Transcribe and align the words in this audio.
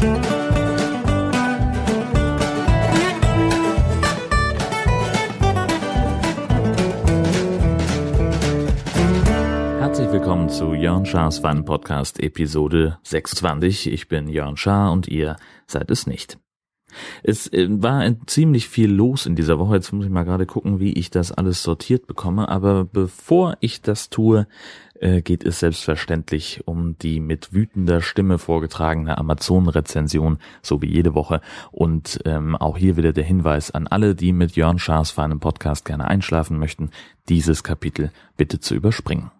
Herzlich 0.00 0.16
willkommen 10.10 10.48
zu 10.48 10.72
Jörn 10.72 11.04
Schars 11.04 11.42
Wein 11.42 11.66
Podcast 11.66 12.18
Episode 12.18 12.98
26. 13.02 13.92
Ich 13.92 14.08
bin 14.08 14.28
Jörn 14.28 14.56
Schaar 14.56 14.90
und 14.90 15.06
ihr 15.06 15.36
seid 15.66 15.90
es 15.90 16.06
nicht. 16.06 16.38
Es 17.22 17.52
äh, 17.52 17.66
war 17.70 18.04
ziemlich 18.26 18.68
viel 18.68 18.90
los 18.90 19.26
in 19.26 19.36
dieser 19.36 19.58
Woche. 19.58 19.76
Jetzt 19.76 19.92
muss 19.92 20.04
ich 20.04 20.10
mal 20.10 20.24
gerade 20.24 20.46
gucken, 20.46 20.80
wie 20.80 20.92
ich 20.92 21.10
das 21.10 21.32
alles 21.32 21.62
sortiert 21.62 22.06
bekomme. 22.06 22.48
Aber 22.48 22.84
bevor 22.84 23.56
ich 23.60 23.82
das 23.82 24.10
tue, 24.10 24.46
äh, 25.00 25.22
geht 25.22 25.44
es 25.44 25.60
selbstverständlich 25.60 26.62
um 26.66 26.96
die 26.98 27.20
mit 27.20 27.52
wütender 27.52 28.00
Stimme 28.00 28.38
vorgetragene 28.38 29.18
Amazon-Rezension, 29.18 30.38
so 30.62 30.82
wie 30.82 30.92
jede 30.92 31.14
Woche. 31.14 31.40
Und 31.72 32.20
ähm, 32.24 32.54
auch 32.54 32.76
hier 32.76 32.96
wieder 32.96 33.12
der 33.12 33.24
Hinweis 33.24 33.70
an 33.70 33.86
alle, 33.86 34.14
die 34.14 34.32
mit 34.32 34.56
Jörn 34.56 34.78
Schaas 34.78 35.10
für 35.10 35.22
einen 35.22 35.40
Podcast 35.40 35.84
gerne 35.84 36.06
einschlafen 36.06 36.58
möchten, 36.58 36.90
dieses 37.28 37.64
Kapitel 37.64 38.12
bitte 38.36 38.60
zu 38.60 38.74
überspringen. 38.74 39.30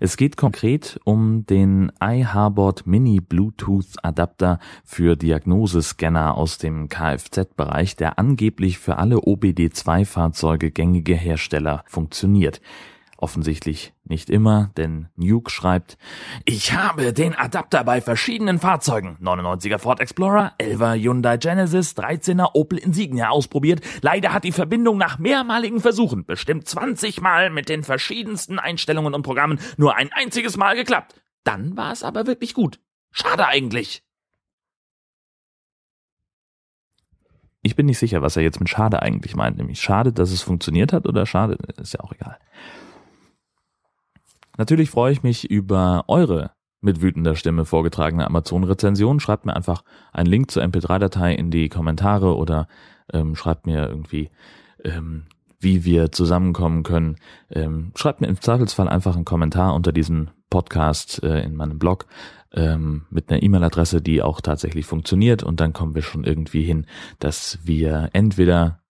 Es 0.00 0.16
geht 0.16 0.36
konkret 0.36 1.00
um 1.04 1.46
den 1.46 1.92
iHarbord 2.00 2.86
Mini 2.86 3.20
Bluetooth 3.20 4.02
Adapter 4.02 4.58
für 4.84 5.16
Diagnosescanner 5.16 6.36
aus 6.36 6.58
dem 6.58 6.88
Kfz-Bereich, 6.88 7.96
der 7.96 8.18
angeblich 8.18 8.78
für 8.78 8.98
alle 8.98 9.16
OBD2-Fahrzeuge 9.16 10.70
gängige 10.70 11.14
Hersteller 11.14 11.84
funktioniert. 11.86 12.60
Offensichtlich 13.26 13.92
nicht 14.04 14.30
immer, 14.30 14.70
denn 14.76 15.08
Nuke 15.16 15.50
schreibt, 15.50 15.98
ich 16.44 16.74
habe 16.74 17.12
den 17.12 17.34
Adapter 17.34 17.82
bei 17.82 18.00
verschiedenen 18.00 18.60
Fahrzeugen, 18.60 19.18
99er 19.20 19.78
Ford 19.78 19.98
Explorer, 19.98 20.52
11er 20.60 20.94
Hyundai 20.94 21.36
Genesis, 21.36 21.96
13er 21.96 22.50
Opel 22.54 22.78
Insignia 22.78 23.30
ausprobiert. 23.30 23.80
Leider 24.00 24.32
hat 24.32 24.44
die 24.44 24.52
Verbindung 24.52 24.96
nach 24.96 25.18
mehrmaligen 25.18 25.80
Versuchen, 25.80 26.24
bestimmt 26.24 26.68
20 26.68 27.20
Mal 27.20 27.50
mit 27.50 27.68
den 27.68 27.82
verschiedensten 27.82 28.60
Einstellungen 28.60 29.12
und 29.12 29.24
Programmen, 29.24 29.58
nur 29.76 29.96
ein 29.96 30.12
einziges 30.12 30.56
Mal 30.56 30.76
geklappt. 30.76 31.20
Dann 31.42 31.76
war 31.76 31.90
es 31.90 32.04
aber 32.04 32.28
wirklich 32.28 32.54
gut. 32.54 32.78
Schade 33.10 33.48
eigentlich. 33.48 34.04
Ich 37.62 37.74
bin 37.74 37.86
nicht 37.86 37.98
sicher, 37.98 38.22
was 38.22 38.36
er 38.36 38.44
jetzt 38.44 38.60
mit 38.60 38.68
schade 38.68 39.02
eigentlich 39.02 39.34
meint, 39.34 39.56
nämlich 39.56 39.80
schade, 39.80 40.12
dass 40.12 40.30
es 40.30 40.42
funktioniert 40.42 40.92
hat 40.92 41.08
oder 41.08 41.26
schade, 41.26 41.58
ist 41.76 41.94
ja 41.94 41.98
auch 41.98 42.12
egal. 42.12 42.38
Natürlich 44.56 44.90
freue 44.90 45.12
ich 45.12 45.22
mich 45.22 45.50
über 45.50 46.04
eure 46.08 46.52
mit 46.80 47.02
wütender 47.02 47.34
Stimme 47.34 47.64
vorgetragene 47.64 48.26
Amazon-Rezension. 48.26 49.20
Schreibt 49.20 49.46
mir 49.46 49.56
einfach 49.56 49.82
einen 50.12 50.28
Link 50.28 50.50
zur 50.50 50.62
MP3-Datei 50.62 51.34
in 51.34 51.50
die 51.50 51.68
Kommentare 51.68 52.36
oder 52.36 52.68
ähm, 53.12 53.34
schreibt 53.34 53.66
mir 53.66 53.88
irgendwie, 53.88 54.30
ähm, 54.84 55.24
wie 55.58 55.84
wir 55.84 56.12
zusammenkommen 56.12 56.82
können. 56.82 57.16
Ähm, 57.50 57.92
schreibt 57.94 58.20
mir 58.20 58.28
im 58.28 58.40
Zweifelsfall 58.40 58.88
einfach 58.88 59.16
einen 59.16 59.24
Kommentar 59.24 59.74
unter 59.74 59.92
diesem 59.92 60.30
Podcast 60.50 61.22
äh, 61.22 61.42
in 61.42 61.56
meinem 61.56 61.78
Blog 61.78 62.06
ähm, 62.52 63.06
mit 63.10 63.30
einer 63.30 63.42
E-Mail-Adresse, 63.42 64.00
die 64.00 64.22
auch 64.22 64.40
tatsächlich 64.40 64.86
funktioniert 64.86 65.42
und 65.42 65.60
dann 65.60 65.72
kommen 65.72 65.94
wir 65.94 66.02
schon 66.02 66.24
irgendwie 66.24 66.62
hin, 66.62 66.86
dass 67.18 67.58
wir 67.64 68.10
entweder 68.12 68.80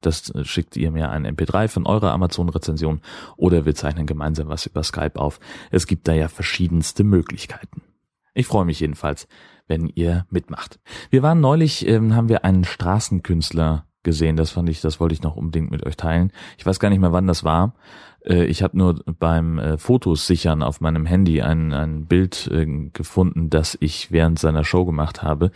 das 0.00 0.30
äh, 0.34 0.44
schickt 0.44 0.76
ihr 0.76 0.90
mir 0.90 1.10
ein 1.10 1.26
MP3 1.26 1.68
von 1.68 1.86
eurer 1.86 2.12
Amazon-Rezension 2.12 3.00
oder 3.36 3.66
wir 3.66 3.74
zeichnen 3.74 4.06
gemeinsam 4.06 4.48
was 4.48 4.66
über 4.66 4.82
Skype 4.82 5.16
auf. 5.16 5.40
Es 5.70 5.86
gibt 5.86 6.08
da 6.08 6.12
ja 6.12 6.28
verschiedenste 6.28 7.04
Möglichkeiten. 7.04 7.82
Ich 8.34 8.46
freue 8.46 8.64
mich 8.64 8.80
jedenfalls, 8.80 9.28
wenn 9.66 9.86
ihr 9.94 10.26
mitmacht. 10.30 10.80
Wir 11.10 11.22
waren 11.22 11.40
neulich, 11.40 11.86
ähm, 11.86 12.14
haben 12.14 12.28
wir 12.28 12.44
einen 12.44 12.64
Straßenkünstler 12.64 13.86
gesehen. 14.02 14.36
Das 14.36 14.50
fand 14.50 14.68
ich, 14.68 14.80
das 14.80 15.00
wollte 15.00 15.14
ich 15.14 15.22
noch 15.22 15.36
unbedingt 15.36 15.70
mit 15.70 15.84
euch 15.84 15.96
teilen. 15.96 16.32
Ich 16.58 16.64
weiß 16.64 16.80
gar 16.80 16.90
nicht 16.90 17.00
mehr, 17.00 17.12
wann 17.12 17.26
das 17.26 17.44
war. 17.44 17.74
Äh, 18.24 18.44
ich 18.44 18.62
habe 18.62 18.78
nur 18.78 19.02
beim 19.18 19.58
äh, 19.58 19.78
Fotos 19.78 20.26
sichern 20.26 20.62
auf 20.62 20.80
meinem 20.80 21.06
Handy 21.06 21.42
ein, 21.42 21.72
ein 21.72 22.06
Bild 22.06 22.50
gefunden, 22.92 23.50
das 23.50 23.76
ich 23.80 24.10
während 24.10 24.38
seiner 24.38 24.64
Show 24.64 24.84
gemacht 24.84 25.22
habe. 25.22 25.50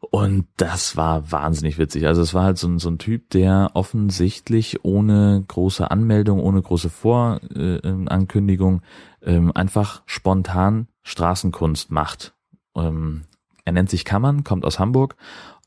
Und 0.00 0.46
das 0.56 0.96
war 0.96 1.30
wahnsinnig 1.30 1.76
witzig. 1.78 2.06
Also 2.06 2.22
es 2.22 2.32
war 2.32 2.44
halt 2.44 2.56
so 2.58 2.66
ein, 2.68 2.78
so 2.78 2.88
ein 2.88 2.98
Typ, 2.98 3.28
der 3.30 3.72
offensichtlich 3.74 4.82
ohne 4.82 5.44
große 5.46 5.90
Anmeldung, 5.90 6.40
ohne 6.40 6.62
große 6.62 6.88
Vorankündigung 6.88 8.80
äh, 9.20 9.34
ähm, 9.34 9.52
einfach 9.54 10.02
spontan 10.06 10.88
Straßenkunst 11.02 11.90
macht. 11.90 12.34
Ähm, 12.74 13.24
er 13.64 13.72
nennt 13.72 13.90
sich 13.90 14.06
Kammern, 14.06 14.42
kommt 14.42 14.64
aus 14.64 14.78
Hamburg 14.78 15.16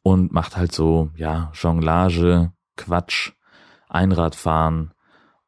und 0.02 0.32
macht 0.34 0.58
halt 0.58 0.72
so, 0.74 1.12
ja, 1.16 1.52
Jonglage, 1.54 2.52
Quatsch, 2.76 3.34
Einradfahren 3.88 4.94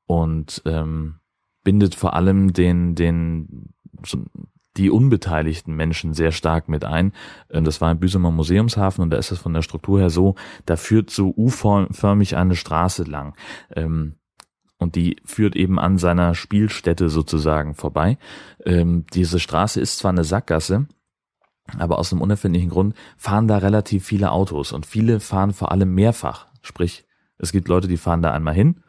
und 0.06 0.62
ähm, 0.66 1.16
bindet 1.64 1.96
vor 1.96 2.14
allem 2.14 2.54
den, 2.54 2.94
den 2.94 3.74
so 4.06 4.24
die 4.78 4.90
unbeteiligten 4.90 5.76
Menschen 5.76 6.14
sehr 6.14 6.32
stark 6.32 6.70
mit 6.70 6.84
ein. 6.86 7.14
Ähm, 7.50 7.64
das 7.64 7.82
war 7.82 7.92
im 7.92 8.00
Büsumer 8.00 8.32
Museumshafen 8.32 9.04
und 9.04 9.10
da 9.10 9.18
ist 9.18 9.32
es 9.32 9.40
von 9.40 9.54
der 9.54 9.62
Struktur 9.62 10.00
her 10.00 10.10
so, 10.10 10.36
da 10.66 10.76
führt 10.76 11.10
so 11.10 11.34
U-förmig 11.36 12.36
eine 12.36 12.56
Straße 12.56 13.04
lang. 13.04 13.36
Ähm, 13.72 14.16
und 14.78 14.96
die 14.96 15.18
führt 15.24 15.56
eben 15.56 15.80
an 15.80 15.98
seiner 15.98 16.36
Spielstätte 16.36 17.10
sozusagen 17.10 17.76
vorbei. 17.76 18.18
Ähm, 18.66 19.06
diese 19.14 19.40
Straße 19.40 19.80
ist 19.80 19.98
zwar 19.98 20.12
eine 20.12 20.26
Sackgasse, 20.26 20.88
aber 21.78 21.98
aus 21.98 22.12
einem 22.12 22.22
unerfindlichen 22.22 22.70
Grund 22.70 22.96
fahren 23.18 23.48
da 23.48 23.58
relativ 23.58 24.06
viele 24.06 24.32
Autos 24.32 24.74
und 24.74 24.86
viele 24.86 25.20
fahren 25.20 25.54
vor 25.54 25.72
allem 25.72 25.94
mehrfach. 25.94 26.48
Sprich, 26.62 27.06
es 27.38 27.52
gibt 27.52 27.68
Leute, 27.68 27.88
die 27.88 27.98
fahren 27.98 28.22
da 28.22 28.32
einmal 28.32 28.54
hin 28.54 28.84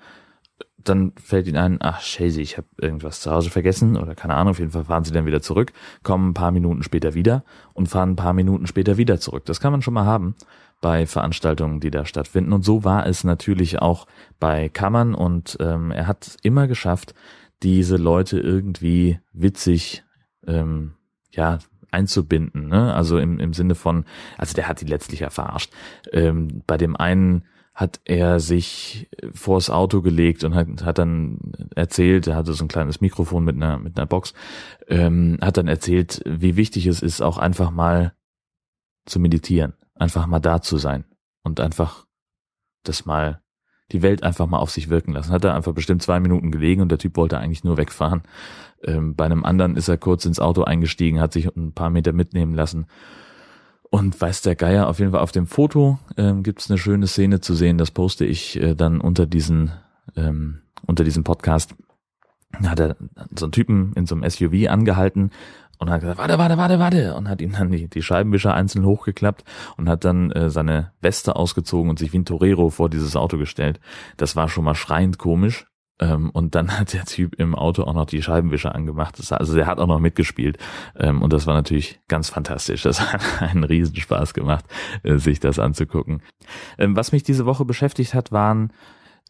dann 0.88 1.12
fällt 1.16 1.46
ihnen 1.46 1.56
ein, 1.56 1.78
ach 1.80 2.00
Shazy, 2.00 2.40
ich 2.40 2.56
habe 2.56 2.66
irgendwas 2.80 3.20
zu 3.20 3.30
Hause 3.30 3.50
vergessen 3.50 3.96
oder 3.96 4.14
keine 4.14 4.34
Ahnung, 4.34 4.52
auf 4.52 4.58
jeden 4.58 4.70
Fall 4.70 4.84
fahren 4.84 5.04
sie 5.04 5.12
dann 5.12 5.26
wieder 5.26 5.42
zurück, 5.42 5.72
kommen 6.02 6.30
ein 6.30 6.34
paar 6.34 6.50
Minuten 6.50 6.82
später 6.82 7.14
wieder 7.14 7.44
und 7.74 7.88
fahren 7.88 8.10
ein 8.10 8.16
paar 8.16 8.32
Minuten 8.32 8.66
später 8.66 8.96
wieder 8.96 9.18
zurück. 9.20 9.44
Das 9.44 9.60
kann 9.60 9.72
man 9.72 9.82
schon 9.82 9.94
mal 9.94 10.04
haben 10.04 10.34
bei 10.80 11.06
Veranstaltungen, 11.06 11.80
die 11.80 11.90
da 11.90 12.04
stattfinden. 12.04 12.52
Und 12.52 12.64
so 12.64 12.84
war 12.84 13.06
es 13.06 13.24
natürlich 13.24 13.80
auch 13.80 14.06
bei 14.38 14.68
Kammern 14.68 15.14
und 15.14 15.56
ähm, 15.60 15.90
er 15.90 16.06
hat 16.06 16.36
immer 16.42 16.68
geschafft, 16.68 17.14
diese 17.62 17.96
Leute 17.96 18.38
irgendwie 18.38 19.18
witzig 19.32 20.04
ähm, 20.46 20.94
ja 21.30 21.58
einzubinden. 21.90 22.68
Ne? 22.68 22.94
Also 22.94 23.18
im, 23.18 23.38
im 23.38 23.52
Sinne 23.54 23.74
von, 23.74 24.04
also 24.36 24.54
der 24.54 24.68
hat 24.68 24.80
die 24.80 24.86
letztlich 24.86 25.20
ja 25.20 25.30
verarscht. 25.30 25.72
Ähm, 26.12 26.62
bei 26.66 26.76
dem 26.76 26.96
einen 26.96 27.44
hat 27.76 28.00
er 28.06 28.40
sich 28.40 29.06
vors 29.34 29.68
Auto 29.68 30.00
gelegt 30.00 30.44
und 30.44 30.54
hat, 30.54 30.66
hat 30.82 30.96
dann 30.96 31.38
erzählt, 31.74 32.26
er 32.26 32.34
hatte 32.34 32.54
so 32.54 32.64
ein 32.64 32.68
kleines 32.68 33.02
Mikrofon 33.02 33.44
mit 33.44 33.54
einer, 33.54 33.78
mit 33.78 33.98
einer 33.98 34.06
Box, 34.06 34.32
ähm, 34.88 35.36
hat 35.42 35.58
dann 35.58 35.68
erzählt, 35.68 36.22
wie 36.24 36.56
wichtig 36.56 36.86
es 36.86 37.02
ist, 37.02 37.20
auch 37.20 37.36
einfach 37.36 37.70
mal 37.70 38.14
zu 39.04 39.20
meditieren, 39.20 39.74
einfach 39.94 40.26
mal 40.26 40.40
da 40.40 40.62
zu 40.62 40.78
sein 40.78 41.04
und 41.42 41.60
einfach 41.60 42.06
das 42.82 43.04
mal, 43.04 43.42
die 43.92 44.00
Welt 44.00 44.22
einfach 44.22 44.46
mal 44.46 44.58
auf 44.58 44.70
sich 44.70 44.88
wirken 44.88 45.12
lassen. 45.12 45.30
Hat 45.30 45.44
er 45.44 45.54
einfach 45.54 45.74
bestimmt 45.74 46.02
zwei 46.02 46.18
Minuten 46.18 46.50
gelegen 46.50 46.80
und 46.80 46.88
der 46.88 46.98
Typ 46.98 47.18
wollte 47.18 47.36
eigentlich 47.36 47.62
nur 47.62 47.76
wegfahren. 47.76 48.22
Ähm, 48.84 49.14
bei 49.16 49.26
einem 49.26 49.44
anderen 49.44 49.76
ist 49.76 49.88
er 49.88 49.98
kurz 49.98 50.24
ins 50.24 50.40
Auto 50.40 50.62
eingestiegen, 50.62 51.20
hat 51.20 51.34
sich 51.34 51.54
ein 51.54 51.74
paar 51.74 51.90
Meter 51.90 52.14
mitnehmen 52.14 52.54
lassen 52.54 52.86
und 53.90 54.20
weiß 54.20 54.42
der 54.42 54.56
Geier, 54.56 54.88
auf 54.88 54.98
jeden 54.98 55.12
Fall 55.12 55.20
auf 55.20 55.32
dem 55.32 55.46
Foto 55.46 55.98
ähm, 56.16 56.42
gibt 56.42 56.68
eine 56.68 56.78
schöne 56.78 57.06
Szene 57.06 57.40
zu 57.40 57.54
sehen, 57.54 57.78
das 57.78 57.90
poste 57.90 58.24
ich 58.24 58.60
äh, 58.60 58.74
dann 58.74 59.00
unter 59.00 59.26
diesen, 59.26 59.72
ähm, 60.16 60.62
unter 60.86 61.04
diesem 61.04 61.24
Podcast. 61.24 61.74
Da 62.60 62.70
hat 62.70 62.80
er 62.80 62.96
so 63.36 63.46
einen 63.46 63.52
Typen 63.52 63.92
in 63.94 64.06
so 64.06 64.14
einem 64.14 64.28
SUV 64.28 64.68
angehalten 64.68 65.30
und 65.78 65.90
hat 65.90 66.00
gesagt, 66.00 66.18
warte, 66.18 66.38
warte, 66.38 66.56
warte, 66.56 66.78
warte 66.78 67.14
und 67.14 67.28
hat 67.28 67.40
ihm 67.40 67.52
dann 67.52 67.70
die, 67.70 67.88
die 67.88 68.02
Scheibenwischer 68.02 68.54
einzeln 68.54 68.84
hochgeklappt 68.84 69.44
und 69.76 69.88
hat 69.88 70.04
dann 70.04 70.30
äh, 70.32 70.50
seine 70.50 70.92
Weste 71.00 71.36
ausgezogen 71.36 71.90
und 71.90 71.98
sich 71.98 72.12
wie 72.12 72.18
ein 72.18 72.24
Torero 72.24 72.70
vor 72.70 72.88
dieses 72.88 73.14
Auto 73.16 73.36
gestellt. 73.36 73.80
Das 74.16 74.36
war 74.36 74.48
schon 74.48 74.64
mal 74.64 74.74
schreiend 74.74 75.18
komisch. 75.18 75.66
Ähm, 75.98 76.30
und 76.30 76.54
dann 76.54 76.70
hat 76.78 76.92
der 76.92 77.04
Typ 77.04 77.34
im 77.36 77.54
Auto 77.54 77.84
auch 77.84 77.94
noch 77.94 78.06
die 78.06 78.22
Scheibenwischer 78.22 78.74
angemacht. 78.74 79.18
Das, 79.18 79.32
also 79.32 79.54
der 79.54 79.66
hat 79.66 79.78
auch 79.78 79.86
noch 79.86 80.00
mitgespielt. 80.00 80.58
Ähm, 80.96 81.22
und 81.22 81.32
das 81.32 81.46
war 81.46 81.54
natürlich 81.54 82.00
ganz 82.08 82.28
fantastisch. 82.28 82.82
Das 82.82 83.00
hat 83.12 83.42
einen 83.42 83.64
Riesenspaß 83.64 84.34
gemacht, 84.34 84.64
äh, 85.02 85.18
sich 85.18 85.40
das 85.40 85.58
anzugucken. 85.58 86.22
Ähm, 86.78 86.96
was 86.96 87.12
mich 87.12 87.22
diese 87.22 87.46
Woche 87.46 87.64
beschäftigt 87.64 88.14
hat, 88.14 88.32
waren 88.32 88.72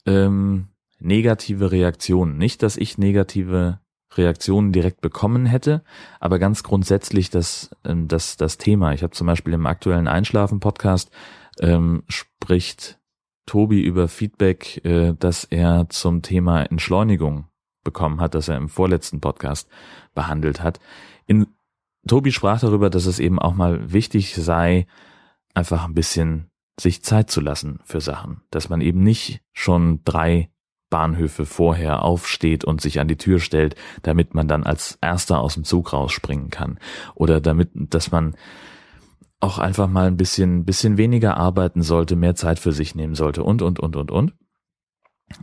ähm, 0.07 0.69
negative 0.99 1.73
Reaktionen. 1.73 2.39
Nicht, 2.39 2.63
dass 2.63 2.77
ich 2.77 2.99
negative 2.99 3.81
Reaktionen 4.15 4.73
direkt 4.73 5.01
bekommen 5.01 5.47
hätte, 5.47 5.83
aber 6.21 6.39
ganz 6.39 6.63
grundsätzlich 6.63 7.31
das, 7.31 7.71
ähm, 7.85 8.09
das, 8.09 8.37
das 8.37 8.59
Thema. 8.59 8.93
Ich 8.93 9.03
habe 9.03 9.13
zum 9.13 9.27
Beispiel 9.27 9.53
im 9.53 9.67
aktuellen 9.67 10.09
Einschlafen-Podcast 10.09 11.11
ähm, 11.61 12.03
spricht 12.09 12.99
Tobi 13.47 13.81
über 13.81 14.09
Feedback, 14.09 14.85
äh, 14.85 15.15
das 15.19 15.45
er 15.45 15.89
zum 15.89 16.23
Thema 16.23 16.63
Entschleunigung 16.63 17.47
bekommen 17.85 18.21
hat, 18.21 18.35
das 18.35 18.49
er 18.49 18.57
im 18.57 18.69
vorletzten 18.69 19.21
Podcast 19.21 19.69
behandelt 20.15 20.63
hat. 20.63 20.81
In 21.27 21.47
Tobi 22.07 22.33
sprach 22.33 22.61
darüber, 22.61 22.91
dass 22.91 23.07
es 23.07 23.19
eben 23.19 23.39
auch 23.39 23.55
mal 23.55 23.93
wichtig 23.93 24.35
sei, 24.35 24.87
einfach 25.55 25.85
ein 25.85 25.95
bisschen 25.95 26.51
sich 26.79 27.03
Zeit 27.03 27.31
zu 27.31 27.41
lassen 27.41 27.81
für 27.85 28.01
Sachen, 28.01 28.43
dass 28.51 28.69
man 28.69 28.81
eben 28.81 29.01
nicht 29.01 29.41
schon 29.53 30.01
drei 30.05 30.51
Bahnhöfe 30.91 31.47
vorher 31.47 32.03
aufsteht 32.03 32.65
und 32.65 32.81
sich 32.81 33.01
an 33.01 33.09
die 33.09 33.17
Tür 33.17 33.41
stellt, 33.41 33.75
damit 34.03 34.35
man 34.35 34.47
dann 34.47 34.65
als 34.65 34.99
erster 35.01 35.41
aus 35.41 35.55
dem 35.55 35.65
Zug 35.65 35.93
rausspringen 35.93 36.51
kann 36.51 36.79
oder 37.15 37.41
damit, 37.41 37.71
dass 37.75 38.13
man 38.13 38.37
auch 39.41 39.59
einfach 39.59 39.89
mal 39.89 40.07
ein 40.07 40.17
bisschen, 40.17 40.65
bisschen 40.65 40.97
weniger 40.97 41.37
arbeiten 41.37 41.83
sollte, 41.83 42.17
mehr 42.17 42.35
Zeit 42.35 42.59
für 42.59 42.73
sich 42.73 42.95
nehmen 42.95 43.15
sollte 43.15 43.43
und, 43.43 43.63
und, 43.63 43.79
und, 43.79 43.97
und, 43.97 44.11
und. 44.11 44.35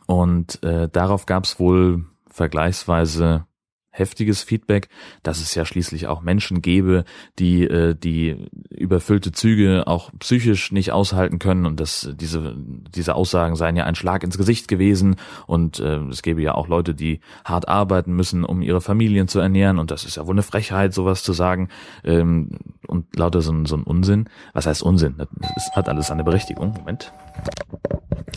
Und 0.07 0.63
äh, 0.63 0.89
darauf 0.89 1.25
gab 1.25 1.43
es 1.43 1.59
wohl 1.59 2.05
vergleichsweise 2.27 3.45
heftiges 3.93 4.43
Feedback, 4.43 4.89
dass 5.21 5.39
es 5.39 5.55
ja 5.55 5.65
schließlich 5.65 6.07
auch 6.07 6.21
Menschen 6.21 6.61
gäbe, 6.61 7.05
die 7.39 7.63
äh, 7.63 7.95
die 7.95 8.49
überfüllte 8.69 9.31
Züge 9.31 9.83
auch 9.85 10.11
psychisch 10.19 10.71
nicht 10.71 10.91
aushalten 10.91 11.39
können 11.39 11.65
und 11.65 11.79
dass 11.79 12.09
diese 12.19 12.55
diese 12.57 13.15
Aussagen 13.15 13.55
seien 13.55 13.75
ja 13.75 13.85
ein 13.85 13.95
Schlag 13.95 14.23
ins 14.23 14.37
Gesicht 14.37 14.67
gewesen 14.67 15.15
und 15.47 15.79
äh, 15.79 15.99
es 16.07 16.23
gäbe 16.23 16.41
ja 16.41 16.55
auch 16.55 16.67
Leute, 16.67 16.95
die 16.95 17.21
hart 17.45 17.69
arbeiten 17.69 18.13
müssen, 18.13 18.43
um 18.43 18.61
ihre 18.61 18.81
Familien 18.81 19.27
zu 19.27 19.39
ernähren 19.39 19.79
und 19.79 19.91
das 19.91 20.03
ist 20.03 20.17
ja 20.17 20.25
wohl 20.25 20.33
eine 20.33 20.43
Frechheit, 20.43 20.93
sowas 20.93 21.23
zu 21.23 21.33
sagen 21.33 21.69
ähm, 22.03 22.49
und 22.87 23.15
lauter 23.15 23.41
so, 23.41 23.53
so 23.65 23.77
ein 23.77 23.83
Unsinn. 23.83 24.27
Was 24.53 24.65
heißt 24.65 24.81
Unsinn? 24.81 25.15
Das 25.17 25.71
hat 25.75 25.87
alles 25.87 26.09
eine 26.09 26.23
Berechtigung. 26.23 26.73
Moment. 26.73 27.13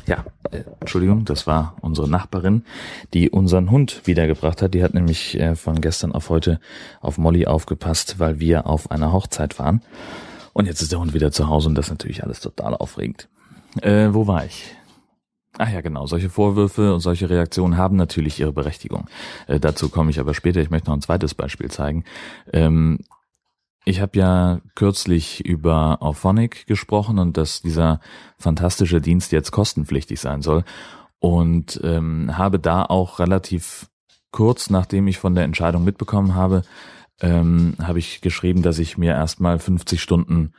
Ja, 0.06 0.24
äh, 0.50 0.62
Entschuldigung, 0.80 1.24
das 1.24 1.46
war 1.46 1.76
unsere 1.80 2.08
Nachbarin, 2.08 2.64
die 3.14 3.30
unseren 3.30 3.70
Hund 3.70 4.02
wiedergebracht 4.04 4.62
hat. 4.62 4.74
Die 4.74 4.82
hat 4.82 4.94
nämlich 4.94 5.38
äh, 5.38 5.54
von 5.54 5.80
gestern 5.80 6.12
auf 6.12 6.30
heute 6.30 6.60
auf 7.00 7.18
Molly 7.18 7.46
aufgepasst, 7.46 8.18
weil 8.18 8.40
wir 8.40 8.66
auf 8.66 8.90
einer 8.90 9.12
Hochzeit 9.12 9.58
waren. 9.58 9.82
Und 10.52 10.66
jetzt 10.66 10.80
ist 10.80 10.92
der 10.92 11.00
Hund 11.00 11.12
wieder 11.12 11.32
zu 11.32 11.48
Hause 11.48 11.68
und 11.68 11.74
das 11.74 11.86
ist 11.86 11.90
natürlich 11.90 12.22
alles 12.22 12.40
total 12.40 12.74
aufregend. 12.74 13.28
Äh, 13.82 14.08
wo 14.12 14.26
war 14.26 14.44
ich? 14.46 14.74
Ach 15.58 15.70
ja, 15.70 15.80
genau. 15.80 16.06
Solche 16.06 16.28
Vorwürfe 16.28 16.94
und 16.94 17.00
solche 17.00 17.30
Reaktionen 17.30 17.76
haben 17.76 17.96
natürlich 17.96 18.40
ihre 18.40 18.52
Berechtigung. 18.52 19.06
Äh, 19.46 19.58
dazu 19.58 19.88
komme 19.88 20.10
ich 20.10 20.20
aber 20.20 20.34
später. 20.34 20.60
Ich 20.60 20.70
möchte 20.70 20.88
noch 20.88 20.96
ein 20.96 21.02
zweites 21.02 21.34
Beispiel 21.34 21.70
zeigen. 21.70 22.04
Ähm, 22.52 23.00
ich 23.86 24.00
habe 24.00 24.18
ja 24.18 24.60
kürzlich 24.74 25.46
über 25.46 26.02
Auphonic 26.02 26.66
gesprochen 26.66 27.20
und 27.20 27.36
dass 27.36 27.62
dieser 27.62 28.00
fantastische 28.36 29.00
Dienst 29.00 29.30
jetzt 29.30 29.52
kostenpflichtig 29.52 30.20
sein 30.20 30.42
soll. 30.42 30.64
Und 31.20 31.80
ähm, 31.84 32.36
habe 32.36 32.58
da 32.58 32.82
auch 32.82 33.20
relativ 33.20 33.88
kurz, 34.32 34.70
nachdem 34.70 35.06
ich 35.06 35.18
von 35.18 35.36
der 35.36 35.44
Entscheidung 35.44 35.84
mitbekommen 35.84 36.34
habe, 36.34 36.62
ähm, 37.20 37.76
habe 37.80 38.00
ich 38.00 38.20
geschrieben, 38.20 38.62
dass 38.62 38.80
ich 38.80 38.98
mir 38.98 39.12
erstmal 39.12 39.60
50 39.60 40.02
Stunden 40.02 40.52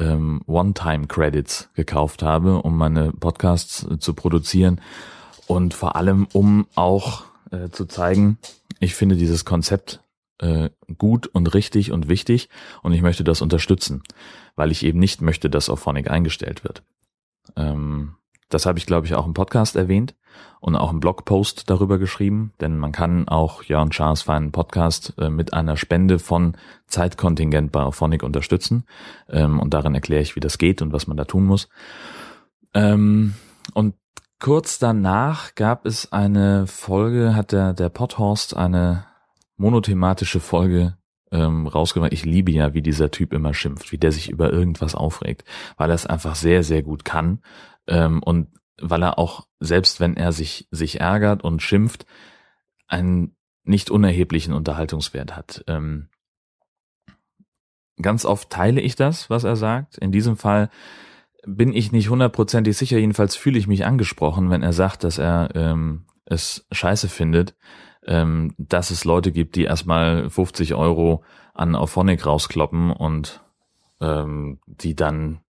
ähm, 0.00 0.42
One-Time-Credits 0.46 1.70
gekauft 1.74 2.24
habe, 2.24 2.62
um 2.62 2.76
meine 2.76 3.12
Podcasts 3.12 3.84
äh, 3.84 3.98
zu 4.00 4.12
produzieren 4.12 4.80
und 5.46 5.72
vor 5.72 5.94
allem 5.94 6.26
um 6.32 6.66
auch 6.74 7.24
äh, 7.52 7.68
zu 7.70 7.86
zeigen, 7.86 8.38
ich 8.80 8.96
finde 8.96 9.16
dieses 9.16 9.44
Konzept 9.44 10.01
äh, 10.42 10.70
gut 10.98 11.28
und 11.28 11.54
richtig 11.54 11.92
und 11.92 12.08
wichtig 12.08 12.48
und 12.82 12.92
ich 12.92 13.00
möchte 13.00 13.24
das 13.24 13.40
unterstützen, 13.40 14.02
weil 14.56 14.70
ich 14.70 14.84
eben 14.84 14.98
nicht 14.98 15.22
möchte, 15.22 15.48
dass 15.48 15.70
Auphonic 15.70 16.10
eingestellt 16.10 16.64
wird. 16.64 16.82
Ähm, 17.56 18.16
das 18.48 18.66
habe 18.66 18.78
ich, 18.78 18.84
glaube 18.84 19.06
ich, 19.06 19.14
auch 19.14 19.26
im 19.26 19.32
Podcast 19.32 19.76
erwähnt 19.76 20.14
und 20.60 20.76
auch 20.76 20.92
im 20.92 21.00
Blogpost 21.00 21.70
darüber 21.70 21.98
geschrieben, 21.98 22.52
denn 22.60 22.76
man 22.76 22.92
kann 22.92 23.26
auch 23.28 23.62
Jörn 23.62 23.92
Schaas 23.92 24.22
feinen 24.22 24.52
Podcast 24.52 25.14
äh, 25.18 25.30
mit 25.30 25.54
einer 25.54 25.76
Spende 25.76 26.18
von 26.18 26.56
Zeitkontingent 26.86 27.72
bei 27.72 27.80
Auphonic 27.80 28.22
unterstützen 28.22 28.84
ähm, 29.30 29.58
und 29.58 29.72
darin 29.72 29.94
erkläre 29.94 30.22
ich, 30.22 30.36
wie 30.36 30.40
das 30.40 30.58
geht 30.58 30.82
und 30.82 30.92
was 30.92 31.06
man 31.06 31.16
da 31.16 31.24
tun 31.24 31.46
muss. 31.46 31.68
Ähm, 32.74 33.34
und 33.74 33.94
kurz 34.38 34.78
danach 34.78 35.54
gab 35.54 35.86
es 35.86 36.12
eine 36.12 36.66
Folge, 36.66 37.34
hat 37.34 37.52
der, 37.52 37.72
der 37.72 37.88
Podhorst 37.88 38.56
eine 38.56 39.06
monothematische 39.56 40.40
Folge 40.40 40.96
ähm, 41.30 41.66
rausgebracht. 41.66 42.12
Ich 42.12 42.24
liebe 42.24 42.52
ja, 42.52 42.74
wie 42.74 42.82
dieser 42.82 43.10
Typ 43.10 43.32
immer 43.32 43.54
schimpft, 43.54 43.92
wie 43.92 43.98
der 43.98 44.12
sich 44.12 44.30
über 44.30 44.52
irgendwas 44.52 44.94
aufregt, 44.94 45.44
weil 45.76 45.90
er 45.90 45.94
es 45.94 46.06
einfach 46.06 46.34
sehr, 46.34 46.62
sehr 46.62 46.82
gut 46.82 47.04
kann 47.04 47.40
ähm, 47.86 48.22
und 48.22 48.48
weil 48.80 49.02
er 49.02 49.18
auch, 49.18 49.46
selbst 49.60 50.00
wenn 50.00 50.16
er 50.16 50.32
sich, 50.32 50.68
sich 50.70 51.00
ärgert 51.00 51.42
und 51.44 51.62
schimpft, 51.62 52.06
einen 52.86 53.36
nicht 53.64 53.90
unerheblichen 53.90 54.52
Unterhaltungswert 54.52 55.36
hat. 55.36 55.64
Ähm, 55.68 56.08
ganz 58.00 58.24
oft 58.24 58.50
teile 58.50 58.80
ich 58.80 58.96
das, 58.96 59.30
was 59.30 59.44
er 59.44 59.56
sagt. 59.56 59.98
In 59.98 60.12
diesem 60.12 60.36
Fall 60.36 60.68
bin 61.46 61.72
ich 61.72 61.92
nicht 61.92 62.08
hundertprozentig 62.08 62.76
sicher, 62.76 62.98
jedenfalls 62.98 63.36
fühle 63.36 63.58
ich 63.58 63.66
mich 63.66 63.84
angesprochen, 63.84 64.50
wenn 64.50 64.62
er 64.62 64.72
sagt, 64.72 65.04
dass 65.04 65.18
er 65.18 65.50
ähm, 65.54 66.06
es 66.24 66.66
scheiße 66.70 67.08
findet, 67.08 67.56
ähm, 68.06 68.54
dass 68.58 68.90
es 68.90 69.04
Leute 69.04 69.32
gibt, 69.32 69.56
die 69.56 69.64
erstmal 69.64 70.28
50 70.28 70.74
Euro 70.74 71.22
an 71.54 71.74
Auphonic 71.74 72.26
rauskloppen 72.26 72.90
und 72.90 73.42
ähm, 74.00 74.58
die 74.66 74.96
dann 74.96 75.40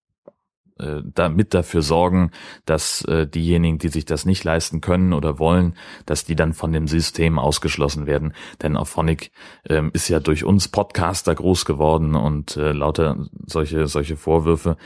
äh, 0.79 1.03
damit 1.05 1.55
dafür 1.55 1.83
sorgen, 1.83 2.31
dass 2.67 3.05
äh, 3.05 3.27
diejenigen, 3.27 3.79
die 3.79 3.89
sich 3.89 4.05
das 4.05 4.25
nicht 4.25 4.43
leisten 4.43 4.81
können 4.81 5.13
oder 5.13 5.39
wollen, 5.39 5.77
dass 6.07 6.25
die 6.25 6.35
dann 6.35 6.53
von 6.53 6.73
dem 6.73 6.89
System 6.89 7.39
ausgeschlossen 7.39 8.07
werden. 8.07 8.35
Denn 8.63 8.77
Auphonic 8.77 9.31
ähm, 9.69 9.91
ist 9.93 10.09
ja 10.09 10.21
durch 10.21 10.45
uns 10.45 10.69
Podcaster 10.69 11.35
groß 11.35 11.65
geworden 11.65 12.15
und 12.15 12.57
äh, 12.57 12.73
lauter 12.73 13.27
solche 13.47 13.87
solche 13.87 14.17
Vorwürfe. 14.17 14.77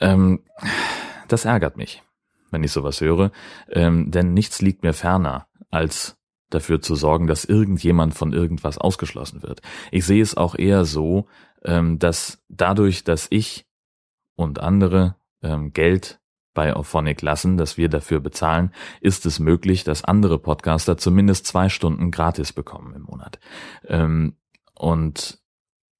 Ähm, 0.00 0.40
das 1.28 1.44
ärgert 1.44 1.76
mich, 1.76 2.02
wenn 2.50 2.64
ich 2.64 2.72
sowas 2.72 3.00
höre, 3.00 3.30
ähm, 3.70 4.10
denn 4.10 4.34
nichts 4.34 4.62
liegt 4.62 4.82
mir 4.82 4.92
ferner 4.92 5.46
als 5.70 6.17
dafür 6.50 6.80
zu 6.80 6.94
sorgen, 6.94 7.26
dass 7.26 7.44
irgendjemand 7.44 8.14
von 8.14 8.32
irgendwas 8.32 8.78
ausgeschlossen 8.78 9.42
wird. 9.42 9.60
Ich 9.90 10.04
sehe 10.04 10.22
es 10.22 10.36
auch 10.36 10.54
eher 10.54 10.84
so, 10.84 11.26
ähm, 11.64 11.98
dass 11.98 12.42
dadurch, 12.48 13.04
dass 13.04 13.26
ich 13.30 13.66
und 14.34 14.60
andere 14.60 15.16
ähm, 15.42 15.72
Geld 15.72 16.20
bei 16.54 16.74
Auphonic 16.74 17.22
lassen, 17.22 17.56
dass 17.56 17.76
wir 17.76 17.88
dafür 17.88 18.20
bezahlen, 18.20 18.72
ist 19.00 19.26
es 19.26 19.38
möglich, 19.38 19.84
dass 19.84 20.04
andere 20.04 20.38
Podcaster 20.38 20.96
zumindest 20.96 21.46
zwei 21.46 21.68
Stunden 21.68 22.10
gratis 22.10 22.52
bekommen 22.52 22.94
im 22.94 23.02
Monat. 23.02 23.38
Ähm, 23.86 24.36
und 24.74 25.40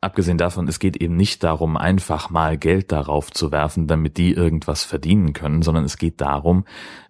abgesehen 0.01 0.39
davon, 0.39 0.69
es 0.69 0.79
geht 0.79 0.97
eben 0.97 1.17
nicht 1.17 1.43
darum, 1.43 1.77
einfach 1.77 2.31
mal 2.31 2.57
Geld 2.57 2.93
darauf 2.93 3.31
zu 3.33 3.51
werfen, 3.51 3.87
damit 3.87 4.17
die 4.17 4.33
irgendwas 4.33 4.85
verdienen 4.85 5.33
können, 5.33 5.63
sondern 5.63 5.85
es 5.85 5.99
geht 5.99 6.21
darum, 6.21 6.65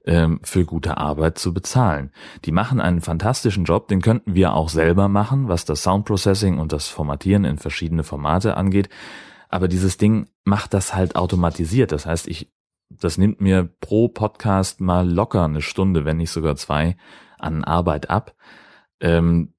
ähm, 0.06 0.40
für 0.42 0.64
gute 0.64 0.96
Arbeit 0.96 1.38
zu 1.38 1.52
bezahlen. 1.52 2.10
Die 2.44 2.52
machen 2.52 2.80
einen 2.80 3.00
fantastischen 3.00 3.64
Job, 3.64 3.88
den 3.88 4.00
könnten 4.00 4.34
wir 4.34 4.54
auch 4.54 4.70
selber 4.70 5.08
machen, 5.08 5.48
was 5.48 5.66
das 5.66 5.82
Soundprocessing 5.82 6.58
und 6.58 6.72
das 6.72 6.88
Formatieren 6.88 7.44
in 7.44 7.58
verschiedene 7.58 8.04
Formate 8.04 8.56
angeht. 8.56 8.88
Aber 9.50 9.68
dieses 9.68 9.98
Ding 9.98 10.28
macht 10.44 10.72
das 10.72 10.94
halt 10.94 11.16
automatisiert. 11.16 11.92
Das 11.92 12.06
heißt, 12.06 12.26
ich, 12.26 12.52
das 12.88 13.18
nimmt 13.18 13.40
mir 13.40 13.68
pro 13.80 14.08
Podcast 14.08 14.80
mal 14.80 15.08
locker 15.08 15.44
eine 15.44 15.62
Stunde, 15.62 16.04
wenn 16.04 16.16
nicht 16.16 16.30
sogar 16.30 16.56
zwei, 16.56 16.96
an 17.38 17.64
Arbeit 17.64 18.08
ab. 18.08 18.34
Ähm, 19.00 19.52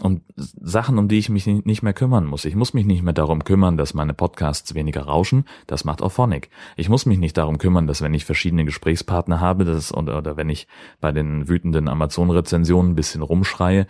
um 0.00 0.22
Sachen, 0.36 0.98
um 0.98 1.08
die 1.08 1.18
ich 1.18 1.28
mich 1.28 1.46
nicht 1.46 1.82
mehr 1.82 1.92
kümmern 1.92 2.26
muss. 2.26 2.44
Ich 2.44 2.54
muss 2.54 2.74
mich 2.74 2.86
nicht 2.86 3.02
mehr 3.02 3.12
darum 3.12 3.44
kümmern, 3.44 3.76
dass 3.76 3.94
meine 3.94 4.14
Podcasts 4.14 4.74
weniger 4.74 5.02
rauschen. 5.02 5.44
Das 5.66 5.84
macht 5.84 6.02
auch 6.02 6.12
Phonic. 6.12 6.50
Ich 6.76 6.88
muss 6.88 7.06
mich 7.06 7.18
nicht 7.18 7.36
darum 7.36 7.58
kümmern, 7.58 7.86
dass 7.86 8.02
wenn 8.02 8.14
ich 8.14 8.24
verschiedene 8.24 8.64
Gesprächspartner 8.64 9.40
habe, 9.40 9.64
das, 9.64 9.92
oder, 9.92 10.18
oder 10.18 10.36
wenn 10.36 10.48
ich 10.48 10.66
bei 11.00 11.12
den 11.12 11.48
wütenden 11.48 11.88
Amazon-Rezensionen 11.88 12.92
ein 12.92 12.96
bisschen 12.96 13.22
rumschreie, 13.22 13.86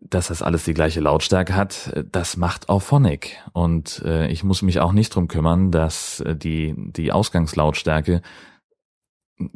dass 0.00 0.28
das 0.28 0.42
alles 0.42 0.64
die 0.64 0.74
gleiche 0.74 1.00
Lautstärke 1.00 1.54
hat, 1.54 1.92
das 2.10 2.36
macht 2.36 2.68
auch 2.68 2.82
Phonic. 2.82 3.36
Und 3.52 4.02
äh, 4.04 4.28
ich 4.28 4.44
muss 4.44 4.62
mich 4.62 4.80
auch 4.80 4.92
nicht 4.92 5.14
drum 5.14 5.28
kümmern, 5.28 5.70
dass 5.70 6.20
äh, 6.20 6.36
die, 6.36 6.74
die 6.76 7.12
Ausgangslautstärke 7.12 8.22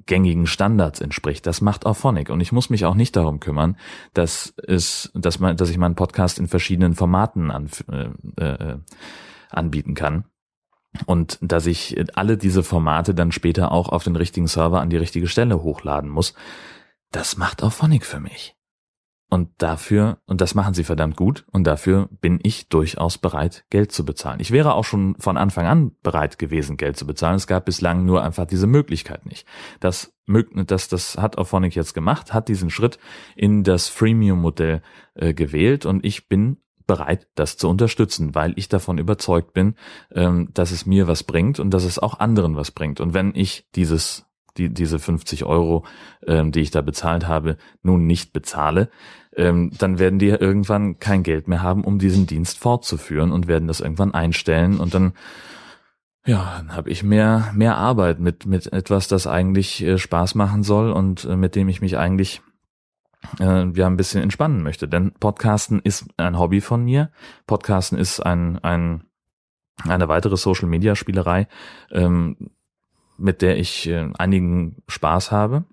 gängigen 0.06 0.46
Standards 0.46 1.00
entspricht. 1.00 1.46
Das 1.46 1.60
macht 1.60 1.86
auch 1.86 1.96
Phonic. 1.96 2.30
Und 2.30 2.40
ich 2.40 2.52
muss 2.52 2.70
mich 2.70 2.84
auch 2.84 2.94
nicht 2.94 3.16
darum 3.16 3.40
kümmern, 3.40 3.76
dass 4.14 4.54
es, 4.66 5.10
dass 5.14 5.38
man, 5.40 5.56
dass 5.56 5.70
ich 5.70 5.78
meinen 5.78 5.94
Podcast 5.94 6.38
in 6.38 6.48
verschiedenen 6.48 6.94
Formaten 6.94 7.50
an, 7.50 7.68
äh, 7.90 8.42
äh, 8.42 8.78
anbieten 9.50 9.94
kann. 9.94 10.24
Und 11.06 11.38
dass 11.40 11.66
ich 11.66 11.96
alle 12.16 12.36
diese 12.36 12.62
Formate 12.62 13.14
dann 13.14 13.32
später 13.32 13.72
auch 13.72 13.88
auf 13.88 14.04
den 14.04 14.14
richtigen 14.14 14.46
Server 14.46 14.80
an 14.80 14.90
die 14.90 14.98
richtige 14.98 15.26
Stelle 15.26 15.62
hochladen 15.62 16.10
muss. 16.10 16.34
Das 17.10 17.36
macht 17.38 17.62
auch 17.62 17.72
Phonic 17.72 18.04
für 18.04 18.20
mich. 18.20 18.54
Und 19.32 19.48
dafür, 19.56 20.18
und 20.26 20.42
das 20.42 20.54
machen 20.54 20.74
sie 20.74 20.84
verdammt 20.84 21.16
gut, 21.16 21.46
und 21.50 21.64
dafür 21.66 22.10
bin 22.20 22.38
ich 22.42 22.68
durchaus 22.68 23.16
bereit, 23.16 23.64
Geld 23.70 23.90
zu 23.90 24.04
bezahlen. 24.04 24.40
Ich 24.40 24.50
wäre 24.50 24.74
auch 24.74 24.84
schon 24.84 25.16
von 25.18 25.38
Anfang 25.38 25.64
an 25.64 25.92
bereit 26.02 26.38
gewesen, 26.38 26.76
Geld 26.76 26.98
zu 26.98 27.06
bezahlen. 27.06 27.36
Es 27.36 27.46
gab 27.46 27.64
bislang 27.64 28.04
nur 28.04 28.22
einfach 28.22 28.44
diese 28.44 28.66
Möglichkeit 28.66 29.24
nicht. 29.24 29.46
Das, 29.80 30.12
das, 30.66 30.88
das 30.88 31.16
hat 31.16 31.38
Auphonic 31.38 31.74
jetzt 31.74 31.94
gemacht, 31.94 32.34
hat 32.34 32.48
diesen 32.48 32.68
Schritt 32.68 32.98
in 33.34 33.64
das 33.64 33.88
Freemium-Modell 33.88 34.82
äh, 35.14 35.32
gewählt 35.32 35.86
und 35.86 36.04
ich 36.04 36.28
bin 36.28 36.58
bereit, 36.86 37.26
das 37.34 37.56
zu 37.56 37.70
unterstützen, 37.70 38.34
weil 38.34 38.52
ich 38.56 38.68
davon 38.68 38.98
überzeugt 38.98 39.54
bin, 39.54 39.76
ähm, 40.10 40.50
dass 40.52 40.72
es 40.72 40.84
mir 40.84 41.08
was 41.08 41.22
bringt 41.22 41.58
und 41.58 41.70
dass 41.70 41.84
es 41.84 41.98
auch 41.98 42.20
anderen 42.20 42.54
was 42.54 42.70
bringt. 42.70 43.00
Und 43.00 43.14
wenn 43.14 43.34
ich 43.34 43.66
dieses 43.74 44.26
die, 44.56 44.68
diese 44.68 44.98
50 44.98 45.44
Euro, 45.44 45.84
ähm, 46.26 46.52
die 46.52 46.60
ich 46.60 46.70
da 46.70 46.80
bezahlt 46.82 47.26
habe, 47.26 47.56
nun 47.82 48.06
nicht 48.06 48.32
bezahle, 48.32 48.90
ähm, 49.34 49.70
dann 49.78 49.98
werden 49.98 50.18
die 50.18 50.28
irgendwann 50.28 50.98
kein 50.98 51.22
Geld 51.22 51.48
mehr 51.48 51.62
haben, 51.62 51.84
um 51.84 51.98
diesen 51.98 52.26
Dienst 52.26 52.58
fortzuführen 52.58 53.32
und 53.32 53.46
werden 53.46 53.68
das 53.68 53.80
irgendwann 53.80 54.14
einstellen 54.14 54.78
und 54.78 54.94
dann 54.94 55.12
ja, 56.24 56.54
dann 56.58 56.76
habe 56.76 56.88
ich 56.90 57.02
mehr 57.02 57.50
mehr 57.52 57.76
Arbeit 57.76 58.20
mit 58.20 58.46
mit 58.46 58.72
etwas, 58.72 59.08
das 59.08 59.26
eigentlich 59.26 59.82
äh, 59.82 59.98
Spaß 59.98 60.36
machen 60.36 60.62
soll 60.62 60.92
und 60.92 61.24
äh, 61.24 61.36
mit 61.36 61.56
dem 61.56 61.68
ich 61.68 61.80
mich 61.80 61.98
eigentlich 61.98 62.42
äh, 63.40 63.66
ja 63.70 63.86
ein 63.86 63.96
bisschen 63.96 64.22
entspannen 64.22 64.62
möchte. 64.62 64.86
Denn 64.86 65.12
Podcasten 65.12 65.80
ist 65.80 66.06
ein 66.18 66.38
Hobby 66.38 66.60
von 66.60 66.84
mir. 66.84 67.10
Podcasten 67.46 67.98
ist 67.98 68.20
ein 68.20 68.58
ein 68.58 69.04
eine 69.84 70.08
weitere 70.08 70.36
Social 70.36 70.68
Media 70.68 70.94
Spielerei, 70.94 71.48
ähm, 71.90 72.36
mit 73.16 73.42
der 73.42 73.58
ich 73.58 73.88
äh, 73.88 74.10
einigen 74.18 74.82
Spaß 74.88 75.30
habe. 75.30 75.64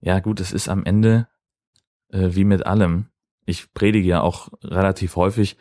Ja 0.00 0.20
gut, 0.20 0.40
es 0.40 0.52
ist 0.52 0.68
am 0.68 0.84
Ende 0.84 1.28
äh, 2.10 2.30
wie 2.32 2.44
mit 2.44 2.66
allem. 2.66 3.06
Ich 3.44 3.72
predige 3.72 4.08
ja 4.08 4.20
auch 4.20 4.48
relativ 4.62 5.16
häufig 5.16 5.56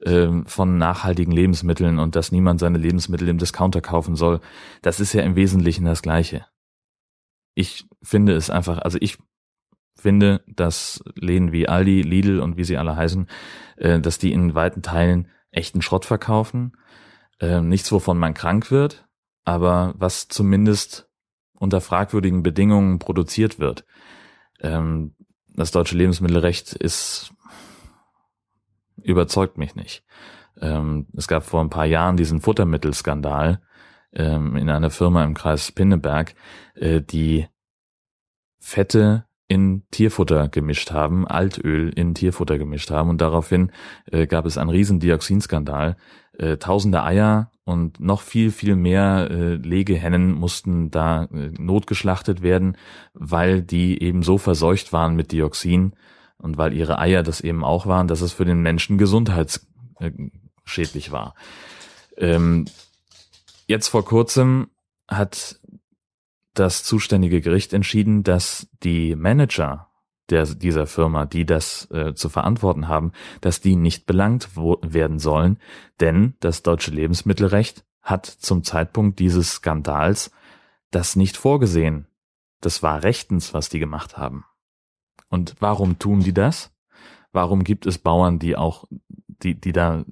äh, 0.00 0.28
von 0.46 0.78
nachhaltigen 0.78 1.32
Lebensmitteln 1.32 1.98
und 1.98 2.16
dass 2.16 2.32
niemand 2.32 2.60
seine 2.60 2.78
Lebensmittel 2.78 3.28
im 3.28 3.38
Discounter 3.38 3.80
kaufen 3.80 4.16
soll. 4.16 4.40
Das 4.82 5.00
ist 5.00 5.12
ja 5.12 5.22
im 5.22 5.36
Wesentlichen 5.36 5.84
das 5.84 6.02
Gleiche. 6.02 6.46
Ich 7.54 7.86
finde 8.02 8.34
es 8.34 8.50
einfach, 8.50 8.78
also 8.78 8.98
ich 9.00 9.18
finde, 9.96 10.42
dass 10.46 11.02
Läden 11.14 11.52
wie 11.52 11.68
Aldi, 11.68 12.02
Lidl 12.02 12.40
und 12.40 12.56
wie 12.56 12.64
sie 12.64 12.78
alle 12.78 12.96
heißen, 12.96 13.28
äh, 13.76 14.00
dass 14.00 14.18
die 14.18 14.32
in 14.32 14.54
weiten 14.54 14.82
Teilen 14.82 15.28
echten 15.50 15.82
Schrott 15.82 16.04
verkaufen. 16.04 16.72
Äh, 17.38 17.60
nichts, 17.60 17.90
wovon 17.92 18.18
man 18.18 18.34
krank 18.34 18.70
wird, 18.70 19.06
aber 19.44 19.94
was 19.96 20.28
zumindest 20.28 21.08
unter 21.54 21.80
fragwürdigen 21.80 22.42
Bedingungen 22.42 22.98
produziert 22.98 23.58
wird. 23.58 23.84
Ähm, 24.60 25.14
das 25.54 25.70
deutsche 25.70 25.96
Lebensmittelrecht 25.96 26.72
ist 26.72 27.32
überzeugt 29.02 29.58
mich 29.58 29.74
nicht. 29.74 30.04
Ähm, 30.60 31.06
es 31.16 31.28
gab 31.28 31.44
vor 31.44 31.60
ein 31.60 31.70
paar 31.70 31.86
Jahren 31.86 32.16
diesen 32.16 32.40
Futtermittelskandal 32.40 33.60
ähm, 34.12 34.56
in 34.56 34.68
einer 34.68 34.90
Firma 34.90 35.24
im 35.24 35.34
Kreis 35.34 35.72
Pinneberg, 35.72 36.34
äh, 36.74 37.00
die 37.00 37.46
Fette 38.58 39.24
in 39.48 39.82
Tierfutter 39.90 40.48
gemischt 40.48 40.92
haben, 40.92 41.26
Altöl 41.26 41.90
in 41.90 42.14
Tierfutter 42.14 42.58
gemischt 42.58 42.90
haben 42.90 43.08
und 43.10 43.20
daraufhin 43.20 43.72
äh, 44.06 44.26
gab 44.26 44.46
es 44.46 44.58
einen 44.58 44.70
riesen 44.70 45.00
Dioxinskandal. 45.00 45.96
Äh, 46.40 46.56
tausende 46.56 47.02
Eier 47.02 47.50
und 47.64 48.00
noch 48.00 48.22
viel, 48.22 48.50
viel 48.50 48.74
mehr 48.74 49.28
äh, 49.30 49.56
Legehennen 49.56 50.32
mussten 50.32 50.90
da 50.90 51.24
äh, 51.24 51.50
notgeschlachtet 51.58 52.40
werden, 52.40 52.78
weil 53.12 53.60
die 53.60 54.02
eben 54.02 54.22
so 54.22 54.38
verseucht 54.38 54.94
waren 54.94 55.16
mit 55.16 55.32
Dioxin 55.32 55.92
und 56.38 56.56
weil 56.56 56.72
ihre 56.72 56.98
Eier 56.98 57.22
das 57.22 57.42
eben 57.42 57.62
auch 57.62 57.84
waren, 57.84 58.08
dass 58.08 58.22
es 58.22 58.32
für 58.32 58.46
den 58.46 58.62
Menschen 58.62 58.96
gesundheitsschädlich 58.96 61.12
war. 61.12 61.34
Ähm, 62.16 62.64
jetzt 63.66 63.88
vor 63.88 64.06
kurzem 64.06 64.70
hat 65.08 65.60
das 66.54 66.84
zuständige 66.84 67.42
Gericht 67.42 67.74
entschieden, 67.74 68.22
dass 68.22 68.66
die 68.82 69.14
Manager 69.14 69.89
der, 70.30 70.46
dieser 70.46 70.86
Firma, 70.86 71.26
die 71.26 71.44
das 71.44 71.90
äh, 71.90 72.14
zu 72.14 72.28
verantworten 72.28 72.88
haben, 72.88 73.12
dass 73.40 73.60
die 73.60 73.76
nicht 73.76 74.06
belangt 74.06 74.50
werden 74.56 75.18
sollen, 75.18 75.58
denn 76.00 76.34
das 76.40 76.62
deutsche 76.62 76.90
Lebensmittelrecht 76.90 77.84
hat 78.02 78.26
zum 78.26 78.64
Zeitpunkt 78.64 79.18
dieses 79.18 79.54
Skandals 79.54 80.30
das 80.90 81.16
nicht 81.16 81.36
vorgesehen. 81.36 82.06
Das 82.60 82.82
war 82.82 83.02
rechtens, 83.02 83.54
was 83.54 83.68
die 83.68 83.78
gemacht 83.78 84.18
haben. 84.18 84.44
Und 85.28 85.54
warum 85.60 85.98
tun 85.98 86.20
die 86.20 86.34
das? 86.34 86.72
Warum 87.32 87.62
gibt 87.62 87.86
es 87.86 87.98
Bauern, 87.98 88.38
die 88.38 88.56
auch, 88.56 88.84
die, 89.26 89.58
die 89.58 89.72
da 89.72 90.04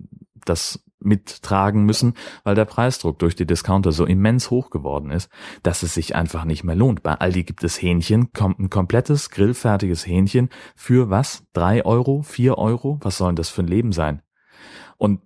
das 0.45 0.85
mittragen 1.01 1.85
müssen, 1.85 2.15
weil 2.45 2.55
der 2.55 2.65
Preisdruck 2.65 3.19
durch 3.19 3.37
die 3.37 3.47
Discounter 3.47 3.93
so 3.93 4.05
immens 4.05 4.51
hoch 4.51 4.71
geworden 4.71 5.11
ist, 5.11 5.31
dass 5.63 5.83
es 5.83 5.95
sich 5.95 6.15
einfach 6.15 6.45
nicht 6.45 6.65
mehr 6.65 6.77
lohnt. 6.77 7.03
Bei 7.03 7.15
Aldi 7.15 7.45
gibt 7.45 7.65
es 7.65 7.81
Hähnchen, 7.81 8.33
kommt 8.33 8.59
ein 8.59 8.71
komplettes 8.71 9.31
grillfertiges 9.31 10.07
Hähnchen 10.07 10.49
für 10.75 11.11
was? 11.11 11.45
Drei 11.53 11.85
Euro? 11.85 12.23
Vier 12.23 12.59
Euro? 12.59 12.99
Was 13.03 13.19
soll 13.19 13.31
denn 13.31 13.37
das 13.37 13.51
für 13.51 13.63
ein 13.63 13.69
Leben 13.69 13.93
sein? 13.93 14.23
Und 14.97 15.21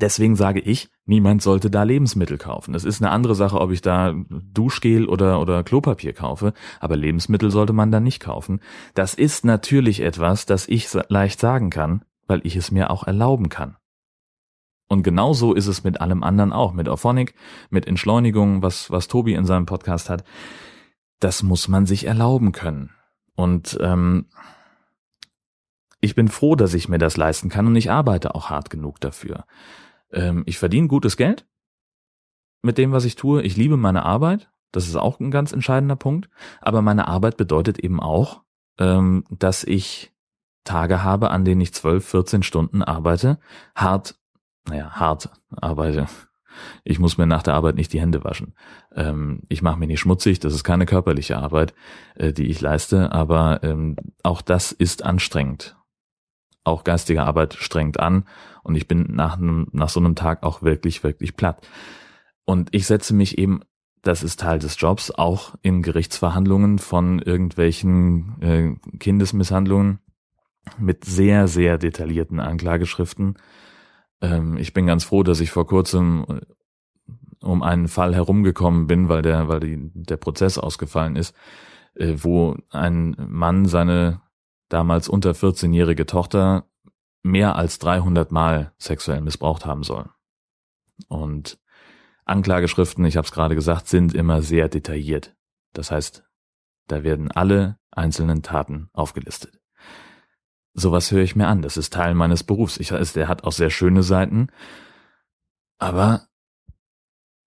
deswegen 0.00 0.36
sage 0.36 0.60
ich, 0.60 0.90
niemand 1.04 1.42
sollte 1.42 1.70
da 1.70 1.82
Lebensmittel 1.82 2.38
kaufen. 2.38 2.74
Es 2.74 2.84
ist 2.84 3.02
eine 3.02 3.10
andere 3.10 3.34
Sache, 3.34 3.60
ob 3.60 3.70
ich 3.70 3.82
da 3.82 4.14
Duschgel 4.28 5.08
oder, 5.08 5.40
oder 5.40 5.62
Klopapier 5.62 6.12
kaufe, 6.12 6.52
aber 6.78 6.96
Lebensmittel 6.96 7.50
sollte 7.50 7.72
man 7.72 7.92
da 7.92 8.00
nicht 8.00 8.20
kaufen. 8.20 8.60
Das 8.94 9.14
ist 9.14 9.44
natürlich 9.44 10.00
etwas, 10.00 10.46
das 10.46 10.68
ich 10.68 10.88
leicht 11.08 11.40
sagen 11.40 11.70
kann, 11.70 12.04
weil 12.26 12.40
ich 12.44 12.56
es 12.56 12.70
mir 12.70 12.90
auch 12.90 13.06
erlauben 13.06 13.48
kann. 13.48 13.76
Und 14.90 15.04
genauso 15.04 15.54
ist 15.54 15.68
es 15.68 15.84
mit 15.84 16.00
allem 16.00 16.24
anderen 16.24 16.52
auch, 16.52 16.72
mit 16.72 16.88
Auphonic, 16.88 17.34
mit 17.70 17.86
Entschleunigung, 17.86 18.60
was, 18.60 18.90
was 18.90 19.06
Tobi 19.06 19.34
in 19.34 19.46
seinem 19.46 19.64
Podcast 19.64 20.10
hat. 20.10 20.24
Das 21.20 21.44
muss 21.44 21.68
man 21.68 21.86
sich 21.86 22.08
erlauben 22.08 22.50
können. 22.50 22.90
Und 23.36 23.78
ähm, 23.80 24.26
ich 26.00 26.16
bin 26.16 26.26
froh, 26.26 26.56
dass 26.56 26.74
ich 26.74 26.88
mir 26.88 26.98
das 26.98 27.16
leisten 27.16 27.50
kann 27.50 27.68
und 27.68 27.76
ich 27.76 27.92
arbeite 27.92 28.34
auch 28.34 28.50
hart 28.50 28.68
genug 28.68 28.98
dafür. 28.98 29.44
Ähm, 30.10 30.42
ich 30.46 30.58
verdiene 30.58 30.88
gutes 30.88 31.16
Geld 31.16 31.46
mit 32.62 32.76
dem, 32.76 32.90
was 32.90 33.04
ich 33.04 33.14
tue. 33.14 33.42
Ich 33.42 33.56
liebe 33.56 33.76
meine 33.76 34.04
Arbeit. 34.04 34.50
Das 34.72 34.88
ist 34.88 34.96
auch 34.96 35.20
ein 35.20 35.30
ganz 35.30 35.52
entscheidender 35.52 35.96
Punkt. 35.96 36.28
Aber 36.60 36.82
meine 36.82 37.06
Arbeit 37.06 37.36
bedeutet 37.36 37.78
eben 37.78 38.00
auch, 38.00 38.42
ähm, 38.76 39.22
dass 39.30 39.62
ich 39.62 40.12
Tage 40.64 41.04
habe, 41.04 41.30
an 41.30 41.44
denen 41.44 41.60
ich 41.60 41.74
12, 41.74 42.04
14 42.04 42.42
Stunden 42.42 42.82
arbeite, 42.82 43.38
hart 43.76 44.19
naja, 44.68 44.90
hart 44.90 45.30
arbeite. 45.50 46.06
Ich 46.84 46.98
muss 46.98 47.18
mir 47.18 47.26
nach 47.26 47.42
der 47.42 47.54
Arbeit 47.54 47.76
nicht 47.76 47.92
die 47.92 48.00
Hände 48.00 48.24
waschen. 48.24 48.54
Ähm, 48.94 49.42
ich 49.48 49.62
mache 49.62 49.78
mich 49.78 49.88
nicht 49.88 50.00
schmutzig, 50.00 50.40
das 50.40 50.54
ist 50.54 50.64
keine 50.64 50.86
körperliche 50.86 51.38
Arbeit, 51.38 51.74
äh, 52.16 52.32
die 52.32 52.46
ich 52.46 52.60
leiste, 52.60 53.12
aber 53.12 53.60
ähm, 53.62 53.96
auch 54.22 54.42
das 54.42 54.72
ist 54.72 55.04
anstrengend. 55.04 55.76
Auch 56.64 56.84
geistige 56.84 57.22
Arbeit 57.22 57.54
strengt 57.54 57.98
an 58.00 58.24
und 58.62 58.74
ich 58.74 58.86
bin 58.86 59.06
nach, 59.14 59.38
einem, 59.38 59.68
nach 59.72 59.88
so 59.88 60.00
einem 60.00 60.14
Tag 60.14 60.42
auch 60.42 60.62
wirklich, 60.62 61.02
wirklich 61.02 61.36
platt. 61.36 61.66
Und 62.44 62.68
ich 62.72 62.86
setze 62.86 63.14
mich 63.14 63.38
eben, 63.38 63.60
das 64.02 64.22
ist 64.22 64.40
Teil 64.40 64.58
des 64.58 64.80
Jobs, 64.80 65.10
auch 65.10 65.54
in 65.62 65.82
Gerichtsverhandlungen 65.82 66.78
von 66.78 67.18
irgendwelchen 67.20 68.42
äh, 68.42 68.96
Kindesmisshandlungen 68.98 70.00
mit 70.78 71.04
sehr, 71.04 71.48
sehr 71.48 71.78
detaillierten 71.78 72.40
Anklageschriften 72.40 73.36
ähm, 74.20 74.56
ich 74.56 74.72
bin 74.72 74.86
ganz 74.86 75.04
froh, 75.04 75.22
dass 75.22 75.40
ich 75.40 75.50
vor 75.50 75.66
kurzem 75.66 76.24
äh, 76.28 76.40
um 77.44 77.62
einen 77.62 77.88
Fall 77.88 78.14
herumgekommen 78.14 78.86
bin, 78.86 79.08
weil 79.08 79.22
der, 79.22 79.48
weil 79.48 79.60
die, 79.60 79.78
der 79.94 80.16
Prozess 80.16 80.58
ausgefallen 80.58 81.16
ist, 81.16 81.34
äh, 81.94 82.14
wo 82.18 82.56
ein 82.70 83.16
Mann 83.18 83.66
seine 83.66 84.20
damals 84.68 85.08
unter 85.08 85.32
14-jährige 85.32 86.06
Tochter 86.06 86.66
mehr 87.22 87.56
als 87.56 87.78
300 87.78 88.30
Mal 88.30 88.72
sexuell 88.78 89.20
missbraucht 89.20 89.66
haben 89.66 89.82
soll. 89.82 90.10
Und 91.08 91.58
Anklageschriften, 92.24 93.04
ich 93.04 93.16
habe 93.16 93.24
es 93.24 93.32
gerade 93.32 93.54
gesagt, 93.54 93.88
sind 93.88 94.14
immer 94.14 94.42
sehr 94.42 94.68
detailliert. 94.68 95.34
Das 95.72 95.90
heißt, 95.90 96.24
da 96.86 97.02
werden 97.02 97.30
alle 97.30 97.78
einzelnen 97.90 98.42
Taten 98.42 98.88
aufgelistet 98.92 99.59
sowas 100.74 101.10
höre 101.10 101.22
ich 101.22 101.36
mir 101.36 101.48
an. 101.48 101.62
Das 101.62 101.76
ist 101.76 101.92
Teil 101.92 102.14
meines 102.14 102.44
Berufs. 102.44 102.78
Ich 102.78 102.92
weiß, 102.92 103.12
der 103.12 103.28
hat 103.28 103.44
auch 103.44 103.52
sehr 103.52 103.70
schöne 103.70 104.02
Seiten. 104.02 104.48
Aber 105.78 106.26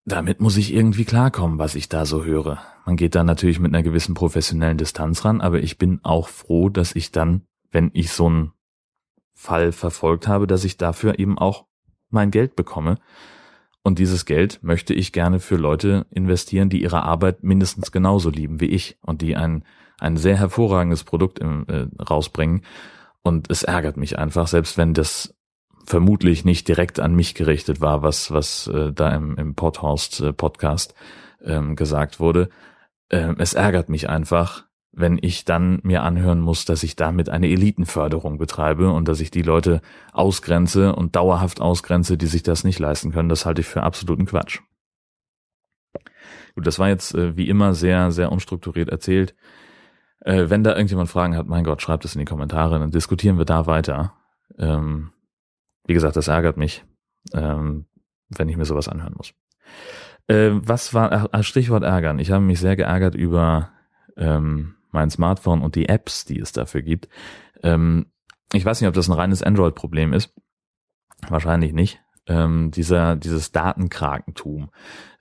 damit 0.05 0.41
muss 0.41 0.57
ich 0.57 0.73
irgendwie 0.73 1.05
klarkommen, 1.05 1.59
was 1.59 1.75
ich 1.75 1.89
da 1.89 2.05
so 2.05 2.23
höre. 2.23 2.61
Man 2.85 2.95
geht 2.95 3.15
da 3.15 3.23
natürlich 3.23 3.59
mit 3.59 3.73
einer 3.73 3.83
gewissen 3.83 4.15
professionellen 4.15 4.77
Distanz 4.77 5.23
ran, 5.25 5.41
aber 5.41 5.59
ich 5.59 5.77
bin 5.77 5.99
auch 6.03 6.27
froh, 6.27 6.69
dass 6.69 6.95
ich 6.95 7.11
dann, 7.11 7.43
wenn 7.71 7.91
ich 7.93 8.11
so 8.11 8.27
einen 8.27 8.51
Fall 9.33 9.71
verfolgt 9.71 10.27
habe, 10.27 10.47
dass 10.47 10.63
ich 10.63 10.77
dafür 10.77 11.19
eben 11.19 11.37
auch 11.37 11.65
mein 12.09 12.31
Geld 12.31 12.55
bekomme. 12.55 12.97
Und 13.83 13.97
dieses 13.97 14.25
Geld 14.25 14.59
möchte 14.61 14.93
ich 14.93 15.11
gerne 15.11 15.39
für 15.39 15.55
Leute 15.55 16.05
investieren, 16.11 16.69
die 16.69 16.81
ihre 16.81 17.03
Arbeit 17.03 17.43
mindestens 17.43 17.91
genauso 17.91 18.29
lieben 18.29 18.59
wie 18.59 18.67
ich 18.67 18.97
und 19.01 19.21
die 19.21 19.35
ein, 19.35 19.63
ein 19.99 20.17
sehr 20.17 20.37
hervorragendes 20.37 21.03
Produkt 21.03 21.39
im, 21.39 21.65
äh, 21.67 21.87
rausbringen 22.03 22.63
und 23.23 23.49
es 23.51 23.63
ärgert 23.63 23.97
mich 23.97 24.17
einfach, 24.17 24.47
selbst 24.47 24.77
wenn 24.77 24.93
das 24.93 25.35
vermutlich 25.85 26.45
nicht 26.45 26.67
direkt 26.67 26.99
an 26.99 27.15
mich 27.15 27.35
gerichtet 27.35 27.81
war, 27.81 28.01
was, 28.03 28.31
was 28.31 28.67
äh, 28.67 28.91
da 28.93 29.09
im, 29.15 29.35
im 29.37 29.55
Podhorst 29.55 30.21
äh, 30.21 30.33
Podcast 30.33 30.93
ähm, 31.43 31.75
gesagt 31.75 32.19
wurde. 32.19 32.49
Ähm, 33.09 33.35
es 33.39 33.53
ärgert 33.53 33.89
mich 33.89 34.09
einfach, 34.09 34.65
wenn 34.91 35.17
ich 35.21 35.45
dann 35.45 35.79
mir 35.83 36.03
anhören 36.03 36.39
muss, 36.39 36.65
dass 36.65 36.83
ich 36.83 36.95
damit 36.95 37.29
eine 37.29 37.47
Elitenförderung 37.47 38.37
betreibe 38.37 38.91
und 38.91 39.07
dass 39.07 39.21
ich 39.21 39.31
die 39.31 39.41
Leute 39.41 39.81
ausgrenze 40.11 40.95
und 40.95 41.15
dauerhaft 41.15 41.61
ausgrenze, 41.61 42.17
die 42.17 42.27
sich 42.27 42.43
das 42.43 42.63
nicht 42.63 42.79
leisten 42.79 43.11
können. 43.11 43.29
Das 43.29 43.45
halte 43.45 43.61
ich 43.61 43.67
für 43.67 43.83
absoluten 43.83 44.25
Quatsch. 44.25 44.59
Gut, 46.55 46.67
das 46.67 46.79
war 46.79 46.89
jetzt 46.89 47.15
äh, 47.15 47.37
wie 47.37 47.47
immer 47.47 47.73
sehr, 47.73 48.11
sehr 48.11 48.31
unstrukturiert 48.31 48.89
erzählt. 48.89 49.35
Äh, 50.21 50.49
wenn 50.49 50.63
da 50.63 50.71
irgendjemand 50.71 51.09
Fragen 51.09 51.35
hat, 51.35 51.47
mein 51.47 51.63
Gott, 51.63 51.81
schreibt 51.81 52.05
es 52.05 52.15
in 52.15 52.19
die 52.19 52.25
Kommentare, 52.25 52.79
dann 52.79 52.91
diskutieren 52.91 53.37
wir 53.37 53.45
da 53.45 53.65
weiter. 53.65 54.13
Ähm, 54.57 55.11
wie 55.85 55.93
gesagt, 55.93 56.15
das 56.15 56.27
ärgert 56.27 56.57
mich, 56.57 56.85
ähm, 57.33 57.85
wenn 58.29 58.49
ich 58.49 58.57
mir 58.57 58.65
sowas 58.65 58.87
anhören 58.87 59.15
muss. 59.17 59.33
Äh, 60.27 60.51
was 60.53 60.93
war, 60.93 61.33
äh, 61.33 61.43
Stichwort 61.43 61.83
ärgern. 61.83 62.19
Ich 62.19 62.31
habe 62.31 62.43
mich 62.43 62.59
sehr 62.59 62.75
geärgert 62.75 63.15
über 63.15 63.71
ähm, 64.17 64.75
mein 64.91 65.09
Smartphone 65.09 65.61
und 65.61 65.75
die 65.75 65.89
Apps, 65.89 66.25
die 66.25 66.39
es 66.39 66.51
dafür 66.51 66.81
gibt. 66.81 67.09
Ähm, 67.63 68.07
ich 68.53 68.65
weiß 68.65 68.81
nicht, 68.81 68.87
ob 68.87 68.93
das 68.93 69.07
ein 69.07 69.13
reines 69.13 69.41
Android-Problem 69.41 70.13
ist. 70.13 70.33
Wahrscheinlich 71.27 71.73
nicht. 71.73 71.99
Ähm, 72.27 72.71
dieser, 72.71 73.15
dieses 73.15 73.51
Datenkrakentum, 73.51 74.69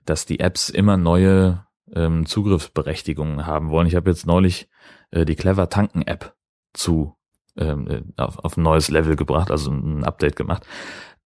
dass 0.05 0.27
die 0.27 0.41
Apps 0.41 0.69
immer 0.69 0.97
neue 0.97 1.65
ähm, 1.95 2.27
Zugriffsberechtigungen 2.27 3.47
haben 3.47 3.71
wollen. 3.71 3.87
Ich 3.87 3.95
habe 3.95 4.11
jetzt 4.11 4.27
neulich 4.27 4.69
äh, 5.11 5.25
die 5.25 5.37
Clever 5.37 5.69
Tanken 5.69 6.03
App 6.03 6.35
zu 6.73 7.17
ähm, 7.57 7.89
äh, 7.89 8.03
auf, 8.17 8.39
auf 8.39 8.57
ein 8.57 8.63
neues 8.63 8.91
Level 8.91 9.17
gebracht, 9.17 9.51
also 9.51 9.71
ein 9.71 10.05
Update 10.05 10.37
gemacht. 10.37 10.67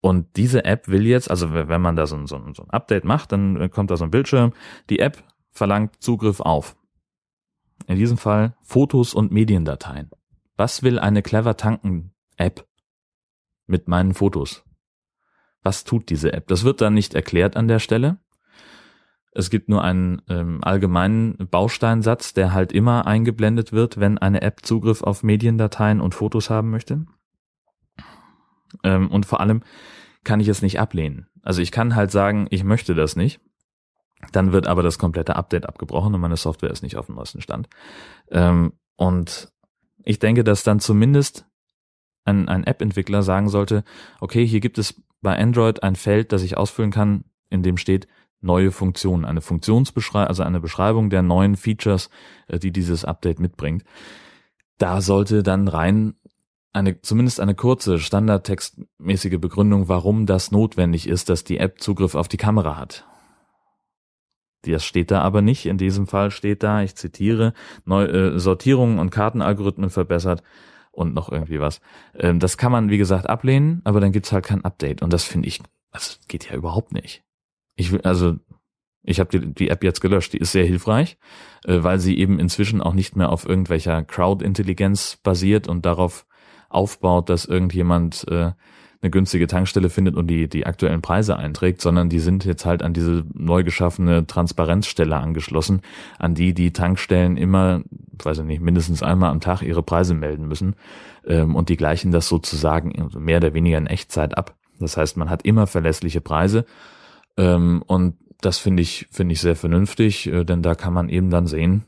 Und 0.01 0.35
diese 0.35 0.65
App 0.65 0.87
will 0.87 1.05
jetzt, 1.05 1.29
also 1.29 1.53
wenn 1.53 1.81
man 1.81 1.95
da 1.95 2.07
so 2.07 2.15
ein, 2.15 2.25
so 2.25 2.35
ein, 2.35 2.55
so 2.55 2.63
ein 2.63 2.69
Update 2.71 3.05
macht, 3.05 3.31
dann 3.31 3.59
äh, 3.59 3.69
kommt 3.69 3.91
da 3.91 3.97
so 3.97 4.03
ein 4.03 4.11
Bildschirm. 4.11 4.53
Die 4.89 4.99
App 4.99 5.23
verlangt 5.51 6.01
Zugriff 6.01 6.39
auf. 6.39 6.75
In 7.87 7.97
diesem 7.97 8.17
Fall 8.17 8.55
Fotos 8.61 9.13
und 9.13 9.31
Mediendateien. 9.31 10.09
Was 10.57 10.83
will 10.83 10.99
eine 10.99 11.21
Clever 11.21 11.57
Tanken 11.57 12.13
App 12.37 12.67
mit 13.67 13.87
meinen 13.87 14.13
Fotos? 14.13 14.63
Was 15.63 15.83
tut 15.83 16.09
diese 16.09 16.33
App? 16.33 16.47
Das 16.47 16.63
wird 16.63 16.81
dann 16.81 16.93
nicht 16.93 17.13
erklärt 17.13 17.55
an 17.55 17.67
der 17.67 17.79
Stelle. 17.79 18.19
Es 19.33 19.49
gibt 19.49 19.69
nur 19.69 19.83
einen 19.83 20.21
ähm, 20.27 20.59
allgemeinen 20.61 21.47
Bausteinsatz, 21.49 22.33
der 22.33 22.53
halt 22.53 22.73
immer 22.73 23.07
eingeblendet 23.07 23.71
wird, 23.71 23.99
wenn 23.99 24.17
eine 24.17 24.41
App 24.41 24.65
Zugriff 24.65 25.03
auf 25.03 25.23
Mediendateien 25.23 26.01
und 26.01 26.13
Fotos 26.13 26.49
haben 26.49 26.69
möchte. 26.69 27.05
Ähm, 28.83 29.09
und 29.09 29.25
vor 29.25 29.39
allem 29.39 29.63
kann 30.23 30.41
ich 30.41 30.49
es 30.49 30.61
nicht 30.61 30.79
ablehnen. 30.79 31.27
Also 31.43 31.61
ich 31.61 31.71
kann 31.71 31.95
halt 31.95 32.11
sagen, 32.11 32.47
ich 32.49 32.63
möchte 32.63 32.93
das 32.93 33.15
nicht. 33.15 33.39
Dann 34.33 34.51
wird 34.51 34.67
aber 34.67 34.83
das 34.83 34.99
komplette 34.99 35.35
Update 35.35 35.65
abgebrochen 35.65 36.13
und 36.13 36.21
meine 36.21 36.37
Software 36.37 36.69
ist 36.69 36.83
nicht 36.83 36.97
auf 36.97 37.07
dem 37.07 37.15
neuesten 37.15 37.41
Stand. 37.41 37.69
Ähm, 38.29 38.73
und 38.97 39.51
ich 40.03 40.19
denke, 40.19 40.43
dass 40.43 40.63
dann 40.63 40.79
zumindest 40.79 41.47
ein, 42.23 42.47
ein 42.49 42.65
App-Entwickler 42.65 43.23
sagen 43.23 43.49
sollte, 43.49 43.83
okay, 44.19 44.45
hier 44.45 44.59
gibt 44.59 44.77
es 44.77 45.01
bei 45.21 45.37
Android 45.37 45.83
ein 45.83 45.95
Feld, 45.95 46.31
das 46.33 46.43
ich 46.43 46.57
ausfüllen 46.57 46.91
kann, 46.91 47.23
in 47.49 47.63
dem 47.63 47.77
steht 47.77 48.07
neue 48.41 48.71
Funktionen, 48.71 49.25
eine 49.25 49.41
Funktionsbeschreibung, 49.41 50.27
also 50.27 50.43
eine 50.43 50.59
Beschreibung 50.59 51.09
der 51.09 51.21
neuen 51.21 51.55
Features, 51.55 52.09
äh, 52.47 52.59
die 52.59 52.71
dieses 52.71 53.05
Update 53.05 53.39
mitbringt. 53.39 53.83
Da 54.77 55.01
sollte 55.01 55.43
dann 55.43 55.67
rein 55.67 56.15
eine, 56.73 57.01
zumindest 57.01 57.39
eine 57.39 57.55
kurze, 57.55 57.99
standardtextmäßige 57.99 59.39
Begründung, 59.39 59.87
warum 59.89 60.25
das 60.25 60.51
notwendig 60.51 61.07
ist, 61.07 61.29
dass 61.29 61.43
die 61.43 61.57
App 61.57 61.81
Zugriff 61.81 62.15
auf 62.15 62.27
die 62.27 62.37
Kamera 62.37 62.77
hat. 62.77 63.05
Das 64.63 64.85
steht 64.85 65.11
da 65.11 65.21
aber 65.21 65.41
nicht. 65.41 65.65
In 65.65 65.77
diesem 65.77 66.07
Fall 66.07 66.31
steht 66.31 66.63
da, 66.63 66.81
ich 66.81 66.95
zitiere, 66.95 67.53
Neu 67.85 68.05
äh, 68.05 68.39
Sortierungen 68.39 68.99
und 68.99 69.09
Kartenalgorithmen 69.09 69.89
verbessert 69.89 70.43
und 70.91 71.13
noch 71.13 71.31
irgendwie 71.31 71.59
was. 71.59 71.81
Ähm, 72.15 72.39
das 72.39 72.57
kann 72.57 72.71
man, 72.71 72.89
wie 72.89 72.97
gesagt, 72.97 73.29
ablehnen, 73.29 73.81
aber 73.83 73.99
dann 73.99 74.11
gibt's 74.11 74.31
halt 74.31 74.45
kein 74.45 74.63
Update. 74.63 75.01
Und 75.01 75.11
das 75.13 75.23
finde 75.23 75.47
ich, 75.47 75.61
das 75.91 76.19
geht 76.27 76.49
ja 76.49 76.55
überhaupt 76.55 76.93
nicht. 76.93 77.23
Ich 77.75 77.91
will, 77.91 78.01
also, 78.01 78.35
ich 79.03 79.19
habe 79.19 79.29
die, 79.29 79.53
die 79.53 79.69
App 79.69 79.83
jetzt 79.83 80.01
gelöscht, 80.01 80.33
die 80.33 80.37
ist 80.37 80.51
sehr 80.51 80.65
hilfreich, 80.65 81.17
äh, 81.65 81.81
weil 81.81 81.99
sie 81.99 82.17
eben 82.17 82.39
inzwischen 82.39 82.81
auch 82.81 82.93
nicht 82.93 83.15
mehr 83.15 83.29
auf 83.29 83.47
irgendwelcher 83.47 84.03
Crowd-Intelligenz 84.03 85.17
basiert 85.23 85.67
und 85.67 85.85
darauf 85.85 86.25
aufbaut, 86.69 87.29
dass 87.29 87.45
irgendjemand 87.45 88.25
äh, 88.29 88.51
eine 89.01 89.09
günstige 89.09 89.47
Tankstelle 89.47 89.89
findet 89.89 90.15
und 90.15 90.27
die, 90.27 90.47
die 90.47 90.65
aktuellen 90.65 91.01
Preise 91.01 91.35
einträgt, 91.35 91.81
sondern 91.81 92.09
die 92.09 92.19
sind 92.19 92.45
jetzt 92.45 92.65
halt 92.65 92.83
an 92.83 92.93
diese 92.93 93.25
neu 93.33 93.63
geschaffene 93.63 94.27
Transparenzstelle 94.27 95.17
angeschlossen, 95.17 95.81
an 96.19 96.35
die 96.35 96.53
die 96.53 96.71
Tankstellen 96.71 97.35
immer, 97.35 97.81
weiß 98.23 98.39
ich 98.39 98.45
nicht, 98.45 98.61
mindestens 98.61 99.01
einmal 99.01 99.31
am 99.31 99.39
Tag 99.39 99.63
ihre 99.63 99.81
Preise 99.81 100.13
melden 100.13 100.47
müssen. 100.47 100.75
Ähm, 101.25 101.55
und 101.55 101.69
die 101.69 101.77
gleichen 101.77 102.11
das 102.11 102.27
sozusagen 102.27 103.09
mehr 103.17 103.37
oder 103.37 103.53
weniger 103.53 103.77
in 103.79 103.87
Echtzeit 103.87 104.37
ab. 104.37 104.55
Das 104.79 104.97
heißt, 104.97 105.17
man 105.17 105.29
hat 105.29 105.43
immer 105.45 105.65
verlässliche 105.65 106.21
Preise 106.21 106.65
ähm, 107.37 107.83
und 107.85 108.17
das 108.41 108.57
finde 108.57 108.81
ich, 108.81 109.07
finde 109.11 109.33
ich 109.33 109.41
sehr 109.41 109.55
vernünftig, 109.55 110.27
äh, 110.27 110.43
denn 110.43 110.61
da 110.61 110.75
kann 110.75 110.93
man 110.93 111.09
eben 111.09 111.29
dann 111.29 111.47
sehen, 111.47 111.85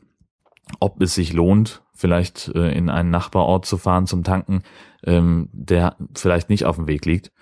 ob 0.80 1.00
es 1.00 1.14
sich 1.14 1.32
lohnt, 1.32 1.82
vielleicht 1.92 2.48
äh, 2.48 2.72
in 2.72 2.88
einen 2.88 3.10
Nachbarort 3.10 3.66
zu 3.66 3.76
fahren 3.76 4.06
zum 4.06 4.24
Tanken, 4.24 4.62
ähm, 5.04 5.48
der 5.52 5.96
vielleicht 6.14 6.48
nicht 6.48 6.64
auf 6.64 6.76
dem 6.76 6.86
Weg 6.86 7.04
liegt. 7.04 7.32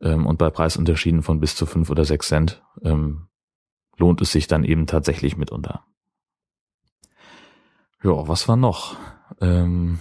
Ähm, 0.00 0.26
und 0.26 0.38
bei 0.38 0.50
Preisunterschieden 0.50 1.22
von 1.22 1.38
bis 1.38 1.54
zu 1.54 1.66
fünf 1.66 1.90
oder 1.90 2.04
sechs 2.04 2.28
Cent 2.28 2.62
ähm, 2.82 3.28
lohnt 3.98 4.20
es 4.20 4.32
sich 4.32 4.48
dann 4.48 4.64
eben 4.64 4.86
tatsächlich 4.86 5.36
mitunter. 5.36 5.84
Ja, 8.02 8.26
was 8.26 8.48
war 8.48 8.56
noch? 8.56 8.96
Ähm, 9.40 10.00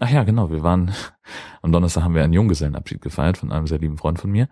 ach 0.00 0.10
ja, 0.10 0.24
genau, 0.24 0.50
wir 0.50 0.62
waren, 0.62 0.92
am 1.62 1.72
Donnerstag 1.72 2.04
haben 2.04 2.14
wir 2.14 2.24
einen 2.24 2.32
Junggesellenabschied 2.32 3.02
gefeiert 3.02 3.36
von 3.36 3.52
einem 3.52 3.66
sehr 3.66 3.78
lieben 3.78 3.98
Freund 3.98 4.18
von 4.18 4.30
mir 4.30 4.48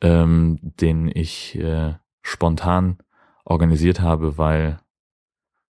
ähm, 0.00 0.58
den 0.62 1.10
ich 1.12 1.56
äh, 1.58 1.94
spontan 2.22 2.98
organisiert 3.44 4.00
habe, 4.00 4.38
weil 4.38 4.78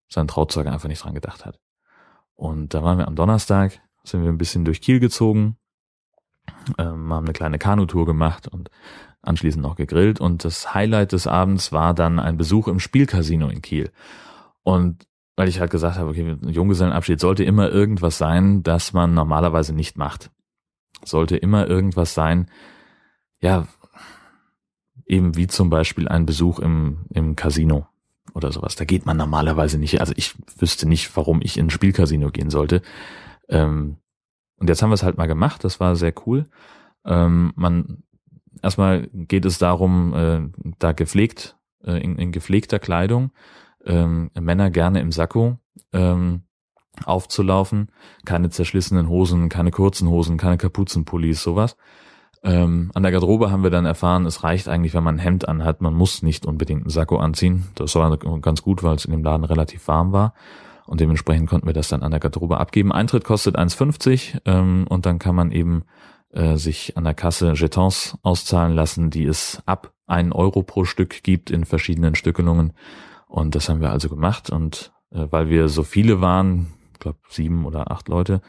sein 0.10 0.28
Trauzeuge 0.28 0.72
einfach 0.72 0.88
nicht 0.88 1.04
dran 1.04 1.14
gedacht 1.16 1.46
hat. 1.46 1.60
Und 2.36 2.74
da 2.74 2.84
waren 2.84 2.98
wir 2.98 3.08
am 3.08 3.16
Donnerstag, 3.16 3.82
sind 4.04 4.24
wir 4.24 4.30
ein 4.30 4.38
bisschen 4.38 4.66
durch 4.66 4.82
Kiel 4.82 5.00
gezogen, 5.00 5.58
ähm, 6.78 7.12
haben 7.14 7.26
eine 7.26 7.34
kleine 7.34 7.58
Kanutour 7.58 8.06
gemacht 8.06 8.48
und 8.48 8.70
anschließend 9.22 9.64
noch 9.64 9.76
gegrillt. 9.76 10.20
Und 10.20 10.44
das 10.44 10.74
Highlight 10.74 11.14
des 11.14 11.28
Abends 11.28 11.72
war 11.72 11.94
dann 11.94 12.20
ein 12.20 12.38
Besuch 12.38 12.68
im 12.68 12.80
Spielcasino 12.80 13.48
in 13.48 13.62
Kiel. 13.62 13.92
Und 14.64 15.08
weil 15.36 15.48
ich 15.48 15.60
halt 15.60 15.72
gesagt 15.72 15.98
habe, 15.98 16.10
okay, 16.10 16.38
Junggesellenabschied 16.42 17.20
sollte 17.20 17.44
immer 17.44 17.70
irgendwas 17.70 18.18
sein, 18.18 18.62
das 18.62 18.94
man 18.94 19.14
normalerweise 19.14 19.74
nicht 19.74 19.98
macht. 19.98 20.30
Sollte 21.04 21.38
immer 21.38 21.68
irgendwas 21.68 22.14
sein, 22.14 22.50
ja, 23.40 23.68
eben 25.06 25.36
wie 25.36 25.48
zum 25.48 25.70
Beispiel 25.70 26.08
ein 26.08 26.26
Besuch 26.26 26.60
im, 26.60 27.06
im 27.13 27.36
Casino 27.36 27.88
oder 28.34 28.52
sowas. 28.52 28.76
Da 28.76 28.86
geht 28.86 29.06
man 29.06 29.18
normalerweise 29.18 29.78
nicht. 29.78 30.00
Also 30.00 30.13
ich 30.16 30.36
wüsste 30.58 30.88
nicht, 30.88 31.16
warum 31.16 31.42
ich 31.42 31.58
in 31.58 31.68
ein 31.68 31.70
Spielcasino 31.70 32.30
gehen 32.30 32.50
sollte. 32.50 32.82
Ähm, 33.50 33.98
und 34.58 34.70
jetzt 34.70 34.82
haben 34.82 34.89
wir 34.89 34.96
es 34.96 35.04
halt 35.04 35.18
mal 35.18 35.28
gemacht. 35.28 35.63
Das 35.63 35.80
war 35.80 35.96
sehr 35.96 36.13
cool. 36.26 36.48
Ähm, 37.06 37.54
man 37.56 38.04
erstmal 38.62 39.08
geht 39.13 39.46
es 39.46 39.58
darum, 39.58 40.13
äh, 40.13 40.42
da 40.80 40.94
gepflegt, 40.94 41.58
äh, 41.84 42.02
in, 42.02 42.18
in 42.18 42.32
gepflegter 42.32 42.80
Kleidung, 42.80 43.32
ähm, 43.86 44.32
Männer 44.39 44.72
gerne 44.72 45.02
im 45.02 45.12
Sakko, 45.12 45.60
ähm, 45.92 46.44
aufzulaufen, 47.06 47.92
keine 48.26 48.50
zerschlissenen 48.50 49.10
Hosen, 49.10 49.50
keine 49.50 49.72
kurzen 49.72 50.08
Hosen, 50.08 50.38
keine 50.38 50.58
Kapuzenpullis, 50.58 51.42
sowas. 51.42 51.76
Ähm, 52.44 52.92
an 52.94 53.04
der 53.04 53.12
Garderobe 53.14 53.52
haben 53.52 53.64
wir 53.64 53.70
dann 53.70 53.86
erfahren, 53.86 54.26
es 54.26 54.44
reicht 54.44 54.68
eigentlich, 54.68 54.94
wenn 54.94 55.04
man 55.04 55.16
ein 55.16 55.20
Hemd 55.20 55.48
anhat. 55.48 55.82
Man 55.82 55.94
muss 55.94 56.22
nicht 56.22 56.46
unbedingt 56.46 56.82
einen 56.82 56.90
Sakko 56.90 57.18
anziehen. 57.18 57.70
Das 57.76 57.96
war 57.96 58.16
ganz 58.18 58.62
gut, 58.62 58.84
weil 58.84 58.96
es 58.96 59.06
in 59.06 59.12
dem 59.12 59.24
Laden 59.24 59.46
relativ 59.46 59.88
warm 59.88 60.12
war. 60.12 60.34
Und 60.86 61.00
dementsprechend 61.00 61.50
konnten 61.50 61.68
wir 61.68 61.74
das 61.74 61.88
dann 61.88 62.04
an 62.04 62.12
der 62.12 62.20
Garderobe 62.20 62.60
abgeben. 62.60 62.92
Eintritt 62.92 63.24
kostet 63.24 63.58
1,50 63.58 64.42
ähm, 64.46 64.86
und 64.90 65.06
dann 65.06 65.20
kann 65.20 65.36
man 65.36 65.52
eben 65.52 65.86
äh, 66.32 66.58
sich 66.58 66.98
an 66.98 67.06
der 67.06 67.14
Kasse 67.14 67.54
Jetons 67.54 68.18
auszahlen 68.22 68.76
lassen, 68.76 69.10
die 69.10 69.26
es 69.26 69.64
ab 69.66 69.94
1 70.08 70.36
Euro 70.36 70.64
pro 70.64 70.84
Stück 70.84 71.24
gibt 71.24 71.50
in 71.50 71.64
verschiedenen 71.64 72.16
Stückelungen. 72.16 72.74
Und 73.28 73.56
das 73.56 73.70
haben 73.70 73.80
wir 73.80 73.92
also 73.92 74.10
gemacht. 74.10 74.50
Und 74.50 74.92
äh, 75.12 75.28
weil 75.30 75.50
wir 75.50 75.70
so 75.70 75.84
viele 75.84 76.20
waren, 76.20 76.74
ich 76.92 77.00
glaube 77.00 77.20
sieben 77.30 77.66
oder 77.66 77.90
acht 77.90 78.10
Leute, 78.10 78.42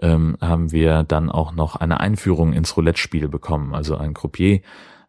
ähm, 0.00 0.36
haben 0.40 0.72
wir 0.72 1.02
dann 1.02 1.30
auch 1.30 1.52
noch 1.52 1.76
eine 1.76 2.00
Einführung 2.00 2.52
ins 2.52 2.76
Roulette-Spiel 2.76 3.28
bekommen. 3.28 3.74
Also 3.74 3.96
ein 3.96 4.14
Croupier 4.14 4.60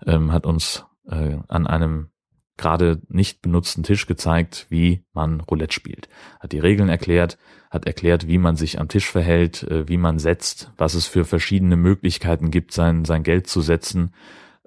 ähm, 0.05 0.31
hat 0.31 0.45
uns 0.45 0.85
äh, 1.09 1.37
an 1.47 1.67
einem 1.67 2.09
gerade 2.57 3.01
nicht 3.07 3.41
benutzten 3.41 3.83
Tisch 3.83 4.07
gezeigt, 4.07 4.65
wie 4.69 5.05
man 5.13 5.41
Roulette 5.41 5.73
spielt. 5.73 6.09
Hat 6.39 6.51
die 6.51 6.59
Regeln 6.59 6.89
erklärt, 6.89 7.37
hat 7.69 7.85
erklärt, 7.85 8.27
wie 8.27 8.39
man 8.39 8.55
sich 8.55 8.79
am 8.79 8.87
Tisch 8.87 9.09
verhält, 9.09 9.63
äh, 9.63 9.87
wie 9.87 9.97
man 9.97 10.19
setzt, 10.19 10.71
was 10.77 10.95
es 10.95 11.05
für 11.05 11.23
verschiedene 11.23 11.75
Möglichkeiten 11.75 12.51
gibt, 12.51 12.73
sein, 12.73 13.05
sein 13.05 13.23
Geld 13.23 13.47
zu 13.47 13.61
setzen. 13.61 14.13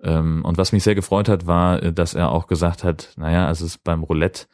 Ähm, 0.03 0.45
und 0.45 0.57
was 0.57 0.73
mich 0.73 0.85
sehr 0.85 0.95
gefreut 0.95 1.29
hat, 1.29 1.47
war, 1.47 1.83
äh, 1.83 1.93
dass 1.93 2.15
er 2.15 2.31
auch 2.31 2.47
gesagt 2.47 2.85
hat, 2.85 3.13
naja, 3.17 3.51
es 3.51 3.61
ist 3.61 3.83
beim 3.85 4.03
Roulette 4.03 4.47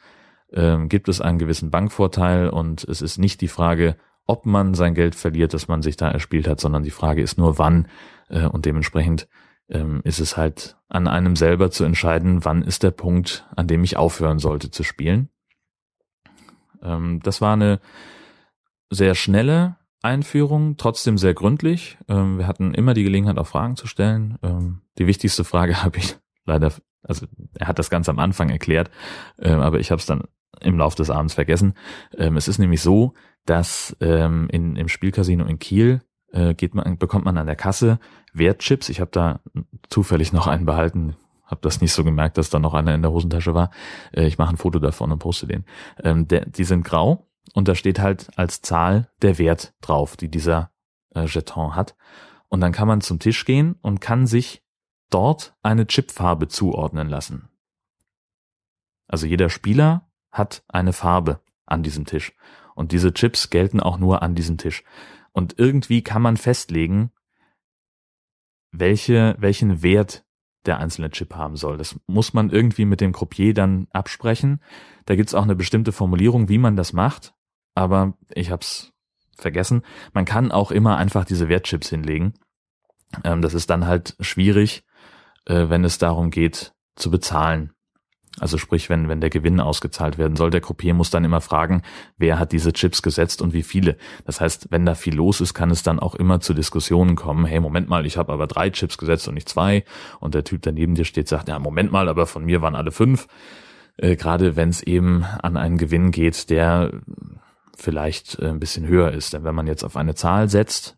ähm, 0.51 0.89
gibt 0.89 1.09
es 1.09 1.21
einen 1.21 1.39
gewissen 1.39 1.71
Bankvorteil 1.71 2.49
und 2.49 2.83
es 2.85 3.01
ist 3.01 3.17
nicht 3.17 3.41
die 3.41 3.47
Frage, 3.47 3.97
ob 4.27 4.45
man 4.45 4.73
sein 4.73 4.93
Geld 4.93 5.15
verliert, 5.15 5.53
das 5.53 5.67
man 5.67 5.81
sich 5.81 5.97
da 5.97 6.09
erspielt 6.09 6.47
hat, 6.47 6.59
sondern 6.59 6.83
die 6.83 6.91
Frage 6.91 7.21
ist 7.21 7.37
nur 7.37 7.57
wann 7.57 7.87
äh, 8.29 8.45
und 8.45 8.65
dementsprechend 8.65 9.27
ähm, 9.69 10.01
ist 10.03 10.19
es 10.19 10.37
halt 10.37 10.77
an 10.89 11.07
einem 11.07 11.35
selber 11.35 11.71
zu 11.71 11.83
entscheiden, 11.83 12.45
wann 12.45 12.61
ist 12.61 12.83
der 12.83 12.91
Punkt, 12.91 13.47
an 13.55 13.67
dem 13.67 13.83
ich 13.83 13.97
aufhören 13.97 14.39
sollte 14.39 14.69
zu 14.69 14.83
spielen. 14.83 15.29
Ähm, 16.81 17.21
das 17.23 17.41
war 17.41 17.53
eine 17.53 17.79
sehr 18.89 19.15
schnelle 19.15 19.77
Einführung, 20.01 20.77
trotzdem 20.77 21.17
sehr 21.17 21.33
gründlich. 21.33 21.97
Ähm, 22.07 22.37
wir 22.37 22.47
hatten 22.47 22.73
immer 22.73 22.93
die 22.93 23.03
Gelegenheit, 23.03 23.37
auch 23.37 23.47
Fragen 23.47 23.75
zu 23.75 23.87
stellen. 23.87 24.37
Die 24.97 25.07
wichtigste 25.07 25.43
Frage 25.43 25.83
habe 25.83 25.97
ich 25.97 26.17
leider, 26.45 26.71
also 27.03 27.25
er 27.55 27.67
hat 27.67 27.79
das 27.79 27.89
ganz 27.89 28.07
am 28.09 28.19
Anfang 28.19 28.49
erklärt, 28.49 28.91
ähm, 29.39 29.59
aber 29.59 29.79
ich 29.79 29.91
habe 29.91 29.99
es 29.99 30.05
dann 30.05 30.23
im 30.61 30.77
Laufe 30.77 30.97
des 30.97 31.09
Abends 31.09 31.33
vergessen. 31.33 31.73
Ähm, 32.17 32.37
es 32.37 32.47
ist 32.47 32.57
nämlich 32.57 32.81
so, 32.81 33.13
dass 33.45 33.95
ähm, 34.01 34.47
in, 34.51 34.75
im 34.75 34.87
Spielcasino 34.87 35.45
in 35.45 35.59
Kiel 35.59 36.01
äh, 36.31 36.53
geht 36.53 36.75
man, 36.75 36.97
bekommt 36.97 37.25
man 37.25 37.37
an 37.37 37.45
der 37.45 37.55
Kasse 37.55 37.99
Wertchips. 38.33 38.89
Ich 38.89 38.99
habe 38.99 39.11
da 39.11 39.39
zufällig 39.89 40.33
noch 40.33 40.47
einen 40.47 40.65
behalten, 40.65 41.15
habe 41.43 41.61
das 41.61 41.81
nicht 41.81 41.93
so 41.93 42.03
gemerkt, 42.03 42.37
dass 42.37 42.49
da 42.49 42.59
noch 42.59 42.73
einer 42.73 42.93
in 42.93 43.01
der 43.01 43.11
Hosentasche 43.11 43.53
war. 43.53 43.71
Äh, 44.11 44.27
ich 44.27 44.37
mache 44.37 44.53
ein 44.53 44.57
Foto 44.57 44.79
davon 44.79 45.11
und 45.11 45.19
poste 45.19 45.47
den. 45.47 45.65
Ähm, 46.03 46.27
der, 46.27 46.45
die 46.45 46.63
sind 46.63 46.83
grau 46.83 47.27
und 47.53 47.67
da 47.67 47.75
steht 47.75 47.99
halt 47.99 48.27
als 48.37 48.61
Zahl 48.61 49.09
der 49.21 49.37
Wert 49.37 49.73
drauf, 49.81 50.17
die 50.17 50.29
dieser 50.29 50.71
äh, 51.15 51.25
Jeton 51.25 51.75
hat. 51.75 51.95
Und 52.49 52.61
dann 52.61 52.71
kann 52.71 52.87
man 52.87 53.01
zum 53.01 53.19
Tisch 53.19 53.45
gehen 53.45 53.75
und 53.81 54.01
kann 54.01 54.27
sich 54.27 54.63
dort 55.09 55.55
eine 55.63 55.87
Chipfarbe 55.87 56.47
zuordnen 56.47 57.07
lassen. 57.07 57.49
Also 59.07 59.25
jeder 59.25 59.49
Spieler 59.49 60.06
hat 60.37 60.63
eine 60.67 60.93
Farbe 60.93 61.41
an 61.65 61.83
diesem 61.83 62.05
Tisch. 62.05 62.33
Und 62.75 62.91
diese 62.91 63.13
Chips 63.13 63.49
gelten 63.49 63.79
auch 63.79 63.97
nur 63.97 64.21
an 64.21 64.35
diesem 64.35 64.57
Tisch. 64.57 64.83
Und 65.31 65.55
irgendwie 65.57 66.01
kann 66.01 66.21
man 66.21 66.37
festlegen, 66.37 67.11
welche, 68.71 69.35
welchen 69.39 69.81
Wert 69.81 70.25
der 70.65 70.79
einzelne 70.79 71.09
Chip 71.09 71.35
haben 71.35 71.55
soll. 71.55 71.77
Das 71.77 71.95
muss 72.07 72.33
man 72.33 72.49
irgendwie 72.49 72.85
mit 72.85 73.01
dem 73.01 73.13
Croupier 73.13 73.53
dann 73.53 73.87
absprechen. 73.91 74.61
Da 75.05 75.15
gibt's 75.15 75.33
auch 75.33 75.43
eine 75.43 75.55
bestimmte 75.55 75.91
Formulierung, 75.91 76.49
wie 76.49 76.57
man 76.57 76.75
das 76.75 76.93
macht, 76.93 77.33
aber 77.73 78.13
ich 78.33 78.51
hab's 78.51 78.91
vergessen. 79.37 79.83
Man 80.13 80.25
kann 80.25 80.51
auch 80.51 80.71
immer 80.71 80.97
einfach 80.97 81.25
diese 81.25 81.47
Wertchips 81.47 81.89
hinlegen. 81.89 82.33
Ähm, 83.23 83.41
das 83.41 83.53
ist 83.53 83.69
dann 83.69 83.87
halt 83.87 84.15
schwierig, 84.19 84.83
äh, 85.45 85.69
wenn 85.69 85.83
es 85.85 85.97
darum 85.97 86.29
geht 86.29 86.73
zu 86.95 87.09
bezahlen. 87.11 87.71
Also 88.39 88.57
sprich, 88.57 88.89
wenn, 88.89 89.09
wenn 89.09 89.19
der 89.19 89.31
Gewinn 89.31 89.59
ausgezahlt 89.59 90.17
werden 90.17 90.35
soll, 90.35 90.51
der 90.51 90.61
Croupier 90.61 90.93
muss 90.93 91.09
dann 91.09 91.25
immer 91.25 91.41
fragen, 91.41 91.81
wer 92.17 92.37
hat 92.37 92.51
diese 92.51 92.71
Chips 92.71 93.01
gesetzt 93.01 93.41
und 93.41 93.53
wie 93.53 93.63
viele. 93.63 93.97
Das 94.25 94.39
heißt, 94.39 94.67
wenn 94.69 94.85
da 94.85 94.93
viel 94.93 95.15
los 95.15 95.41
ist, 95.41 95.55
kann 95.55 95.71
es 95.71 95.81
dann 95.81 95.99
auch 95.99 96.13
immer 96.13 96.39
zu 96.39 96.53
Diskussionen 96.53 97.15
kommen, 97.15 97.45
hey, 97.45 97.59
Moment 97.59 97.89
mal, 97.89 98.05
ich 98.05 98.17
habe 98.17 98.31
aber 98.31 98.45
drei 98.45 98.69
Chips 98.69 98.97
gesetzt 98.97 99.27
und 99.27 99.33
nicht 99.33 99.49
zwei. 99.49 99.83
Und 100.19 100.35
der 100.35 100.43
Typ, 100.43 100.61
der 100.61 100.73
neben 100.73 100.93
dir 100.93 101.05
steht, 101.05 101.27
sagt, 101.27 101.49
ja, 101.49 101.57
Moment 101.57 101.91
mal, 101.91 102.09
aber 102.09 102.27
von 102.27 102.45
mir 102.45 102.61
waren 102.61 102.75
alle 102.75 102.91
fünf. 102.91 103.27
Äh, 103.97 104.15
Gerade 104.15 104.55
wenn 104.55 104.69
es 104.69 104.83
eben 104.83 105.23
an 105.23 105.57
einen 105.57 105.77
Gewinn 105.77 106.11
geht, 106.11 106.51
der 106.51 106.91
vielleicht 107.75 108.37
äh, 108.39 108.49
ein 108.49 108.59
bisschen 108.59 108.87
höher 108.87 109.11
ist. 109.11 109.33
Denn 109.33 109.43
wenn 109.43 109.55
man 109.55 109.67
jetzt 109.67 109.83
auf 109.83 109.97
eine 109.97 110.13
Zahl 110.13 110.49
setzt, 110.49 110.97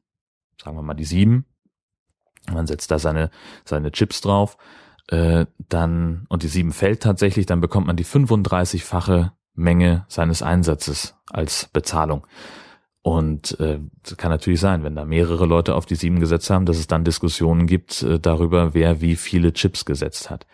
sagen 0.62 0.76
wir 0.76 0.82
mal 0.82 0.94
die 0.94 1.06
sieben, 1.06 1.46
man 2.52 2.68
setzt 2.68 2.92
da 2.92 3.00
seine, 3.00 3.30
seine 3.64 3.92
Chips 3.92 4.22
drauf, 4.22 4.58
äh, 5.10 5.48
dann, 5.70 6.26
und 6.30 6.44
die 6.44 6.48
sieben 6.48 6.72
fällt 6.72 7.02
tatsächlich, 7.02 7.46
dann 7.46 7.62
bekommt 7.62 7.88
man 7.88 7.96
die 7.96 8.06
35-fache 8.06 9.32
Menge 9.56 10.06
seines 10.08 10.42
Einsatzes 10.44 11.16
als 11.30 11.70
Bezahlung. 11.74 12.28
Und 13.02 13.60
äh, 13.60 13.80
kann 14.18 14.30
natürlich 14.30 14.60
sein, 14.60 14.84
wenn 14.84 14.96
da 14.96 15.06
mehrere 15.06 15.46
Leute 15.46 15.74
auf 15.74 15.86
die 15.86 15.96
sieben 15.96 16.20
gesetzt 16.20 16.50
haben, 16.50 16.66
dass 16.66 16.78
es 16.78 16.88
dann 16.88 17.06
Diskussionen 17.06 17.66
gibt 17.66 18.04
äh, 18.04 18.20
darüber, 18.20 18.74
wer 18.74 19.02
wie 19.02 19.16
viele 19.16 19.54
Chips 19.54 19.86
gesetzt 19.86 20.30
hat. 20.30 20.46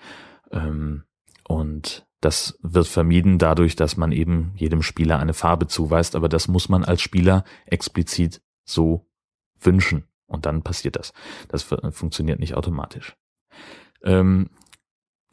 Ähm, 0.52 1.04
und 1.48 2.06
das 2.22 2.58
wird 2.62 2.88
vermieden 2.88 3.38
dadurch, 3.40 3.76
dass 3.76 3.98
man 3.98 4.12
eben 4.12 4.54
jedem 4.56 4.84
Spieler 4.84 5.20
eine 5.20 5.34
Farbe 5.34 5.68
zuweist, 5.68 6.16
aber 6.16 6.30
das 6.30 6.48
muss 6.48 6.70
man 6.70 6.86
als 6.86 7.02
Spieler 7.02 7.44
explizit 7.66 8.42
so 8.64 9.06
wünschen. 9.60 10.06
Und 10.28 10.46
dann 10.46 10.64
passiert 10.64 10.96
das. 10.96 11.14
Das 11.50 11.64
funktioniert 11.64 12.40
nicht 12.40 12.56
automatisch. 12.56 13.16
Ähm, 14.04 14.50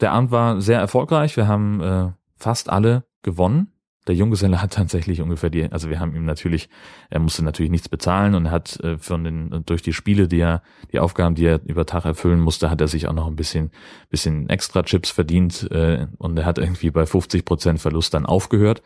der 0.01 0.11
Abend 0.11 0.31
war 0.31 0.61
sehr 0.61 0.79
erfolgreich. 0.79 1.37
Wir 1.37 1.47
haben 1.47 1.81
äh, 1.81 2.11
fast 2.35 2.69
alle 2.69 3.05
gewonnen. 3.21 3.73
Der 4.07 4.15
Junggeselle 4.15 4.61
hat 4.61 4.73
tatsächlich 4.73 5.21
ungefähr 5.21 5.49
die, 5.49 5.71
also 5.71 5.89
wir 5.89 5.99
haben 5.99 6.15
ihm 6.15 6.25
natürlich, 6.25 6.69
er 7.09 7.19
musste 7.19 7.43
natürlich 7.43 7.71
nichts 7.71 7.89
bezahlen 7.89 8.35
und 8.35 8.51
hat 8.51 8.79
äh, 8.81 8.97
von 8.97 9.23
den, 9.23 9.63
durch 9.65 9.81
die 9.81 9.93
Spiele, 9.93 10.27
die 10.27 10.39
er, 10.39 10.61
die 10.91 10.99
Aufgaben, 10.99 11.35
die 11.35 11.45
er 11.45 11.61
über 11.65 11.85
Tag 11.85 12.05
erfüllen 12.05 12.39
musste, 12.39 12.69
hat 12.69 12.81
er 12.81 12.87
sich 12.87 13.07
auch 13.07 13.13
noch 13.13 13.27
ein 13.27 13.35
bisschen, 13.35 13.71
bisschen 14.09 14.49
extra 14.49 14.83
Chips 14.83 15.09
verdient 15.09 15.69
äh, 15.71 16.07
und 16.17 16.37
er 16.37 16.45
hat 16.45 16.57
irgendwie 16.57 16.91
bei 16.91 17.05
50 17.05 17.45
Prozent 17.45 17.79
Verlust 17.79 18.13
dann 18.13 18.25
aufgehört, 18.25 18.83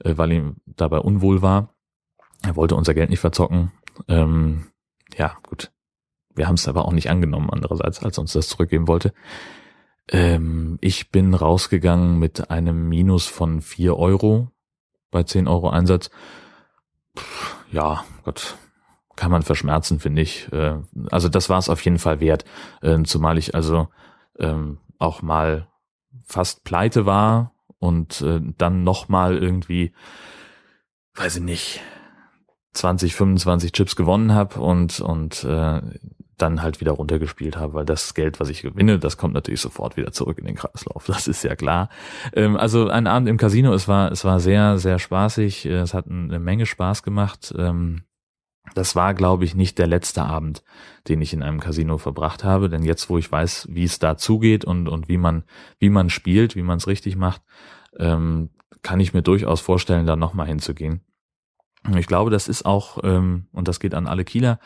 äh, 0.00 0.16
weil 0.16 0.32
ihm 0.32 0.56
dabei 0.66 0.98
unwohl 0.98 1.40
war. 1.40 1.74
Er 2.42 2.56
wollte 2.56 2.76
unser 2.76 2.94
Geld 2.94 3.10
nicht 3.10 3.20
verzocken. 3.20 3.72
Ähm, 4.06 4.66
ja, 5.16 5.36
gut. 5.42 5.72
Wir 6.38 6.48
haben 6.48 6.54
es 6.54 6.68
aber 6.68 6.84
auch 6.86 6.92
nicht 6.92 7.10
angenommen, 7.10 7.50
andererseits, 7.50 8.02
als 8.02 8.16
uns 8.18 8.32
das 8.32 8.48
zurückgeben 8.48 8.88
wollte. 8.88 9.12
Ähm, 10.08 10.78
ich 10.80 11.10
bin 11.10 11.34
rausgegangen 11.34 12.18
mit 12.18 12.50
einem 12.50 12.88
Minus 12.88 13.26
von 13.26 13.60
vier 13.60 13.96
Euro 13.96 14.50
bei 15.10 15.24
zehn 15.24 15.48
Euro 15.48 15.68
Einsatz. 15.68 16.10
Puh, 17.14 17.24
ja, 17.72 18.04
Gott, 18.24 18.56
kann 19.16 19.30
man 19.30 19.42
verschmerzen, 19.42 20.00
finde 20.00 20.22
ich. 20.22 20.50
Äh, 20.52 20.78
also 21.10 21.28
das 21.28 21.48
war 21.48 21.58
es 21.58 21.68
auf 21.68 21.84
jeden 21.84 21.98
Fall 21.98 22.20
wert. 22.20 22.44
Äh, 22.82 23.02
zumal 23.02 23.36
ich 23.36 23.54
also 23.54 23.88
ähm, 24.38 24.78
auch 24.98 25.22
mal 25.22 25.66
fast 26.24 26.64
pleite 26.64 27.04
war 27.04 27.52
und 27.78 28.20
äh, 28.20 28.40
dann 28.56 28.84
nochmal 28.84 29.36
irgendwie, 29.36 29.92
weiß 31.16 31.36
ich 31.36 31.42
nicht, 31.42 31.80
20, 32.74 33.14
25 33.14 33.72
Chips 33.72 33.96
gewonnen 33.96 34.32
habe 34.32 34.60
und 34.60 35.00
und 35.00 35.42
äh, 35.42 35.80
dann 36.38 36.62
halt 36.62 36.80
wieder 36.80 36.92
runtergespielt 36.92 37.56
habe, 37.56 37.74
weil 37.74 37.84
das 37.84 38.14
Geld, 38.14 38.40
was 38.40 38.48
ich 38.48 38.62
gewinne, 38.62 38.98
das 38.98 39.16
kommt 39.16 39.34
natürlich 39.34 39.60
sofort 39.60 39.96
wieder 39.96 40.12
zurück 40.12 40.38
in 40.38 40.46
den 40.46 40.56
Kreislauf. 40.56 41.06
Das 41.18 41.26
ist 41.26 41.42
ja 41.42 41.56
klar. 41.56 41.88
Ähm, 42.32 42.56
also 42.56 42.88
ein 42.88 43.06
Abend 43.06 43.28
im 43.28 43.36
Casino, 43.36 43.72
es 43.72 43.88
war 43.88 44.12
es 44.12 44.24
war 44.24 44.40
sehr 44.40 44.78
sehr 44.78 44.98
spaßig. 44.98 45.66
Es 45.66 45.94
hat 45.94 46.06
eine 46.08 46.38
Menge 46.38 46.66
Spaß 46.66 47.02
gemacht. 47.02 47.52
Ähm, 47.56 48.02
das 48.74 48.94
war, 48.94 49.14
glaube 49.14 49.44
ich, 49.44 49.54
nicht 49.54 49.78
der 49.78 49.86
letzte 49.86 50.22
Abend, 50.22 50.62
den 51.08 51.22
ich 51.22 51.32
in 51.32 51.42
einem 51.42 51.60
Casino 51.60 51.98
verbracht 51.98 52.44
habe, 52.44 52.68
denn 52.68 52.82
jetzt, 52.82 53.08
wo 53.08 53.16
ich 53.18 53.30
weiß, 53.30 53.68
wie 53.70 53.84
es 53.84 53.98
da 53.98 54.16
zugeht 54.16 54.64
und 54.64 54.88
und 54.88 55.08
wie 55.08 55.18
man 55.18 55.44
wie 55.78 55.90
man 55.90 56.10
spielt, 56.10 56.54
wie 56.54 56.62
man 56.62 56.78
es 56.78 56.86
richtig 56.86 57.16
macht, 57.16 57.42
ähm, 57.98 58.50
kann 58.82 59.00
ich 59.00 59.14
mir 59.14 59.22
durchaus 59.22 59.60
vorstellen, 59.60 60.06
da 60.06 60.16
nochmal 60.16 60.46
hinzugehen. 60.46 61.02
Ich 61.96 62.06
glaube, 62.06 62.30
das 62.30 62.48
ist 62.48 62.66
auch, 62.66 62.98
ähm, 63.02 63.46
und 63.52 63.68
das 63.68 63.80
geht 63.80 63.94
an 63.94 64.06
alle 64.06 64.24
Kieler, 64.24 64.58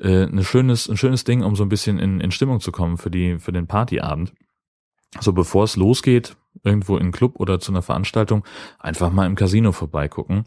äh, 0.00 0.24
ein 0.24 0.42
schönes, 0.42 0.88
ein 0.88 0.96
schönes 0.96 1.24
Ding, 1.24 1.42
um 1.42 1.56
so 1.56 1.62
ein 1.62 1.68
bisschen 1.68 1.98
in, 1.98 2.20
in 2.20 2.30
Stimmung 2.30 2.60
zu 2.60 2.72
kommen 2.72 2.98
für 2.98 3.10
die, 3.10 3.38
für 3.38 3.52
den 3.52 3.66
Partyabend. 3.66 4.32
So 5.20 5.32
bevor 5.32 5.64
es 5.64 5.76
losgeht, 5.76 6.36
irgendwo 6.62 6.96
in 6.96 7.12
Club 7.12 7.34
oder 7.36 7.60
zu 7.60 7.72
einer 7.72 7.82
Veranstaltung, 7.82 8.44
einfach 8.78 9.10
mal 9.10 9.26
im 9.26 9.34
Casino 9.34 9.72
vorbeigucken. 9.72 10.44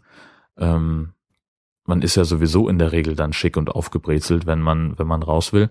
Ähm, 0.56 1.12
man 1.84 2.02
ist 2.02 2.16
ja 2.16 2.24
sowieso 2.24 2.68
in 2.68 2.78
der 2.78 2.92
Regel 2.92 3.14
dann 3.14 3.32
schick 3.32 3.56
und 3.56 3.70
aufgebrezelt, 3.70 4.46
wenn 4.46 4.60
man, 4.60 4.98
wenn 4.98 5.06
man 5.06 5.22
raus 5.22 5.52
will. 5.52 5.70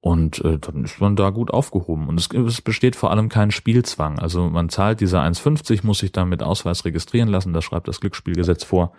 Und 0.00 0.42
äh, 0.42 0.58
dann 0.58 0.84
ist 0.84 1.00
man 1.00 1.14
da 1.14 1.28
gut 1.28 1.50
aufgehoben. 1.50 2.08
Und 2.08 2.18
es, 2.18 2.30
es 2.32 2.62
besteht 2.62 2.96
vor 2.96 3.10
allem 3.10 3.28
kein 3.28 3.50
Spielzwang. 3.50 4.18
Also 4.18 4.48
man 4.48 4.70
zahlt 4.70 5.00
diese 5.00 5.20
1,50, 5.20 5.84
muss 5.84 5.98
sich 5.98 6.12
dann 6.12 6.30
mit 6.30 6.42
Ausweis 6.42 6.86
registrieren 6.86 7.28
lassen, 7.28 7.52
das 7.52 7.64
schreibt 7.64 7.86
das 7.86 8.00
Glücksspielgesetz 8.00 8.64
vor. 8.64 8.94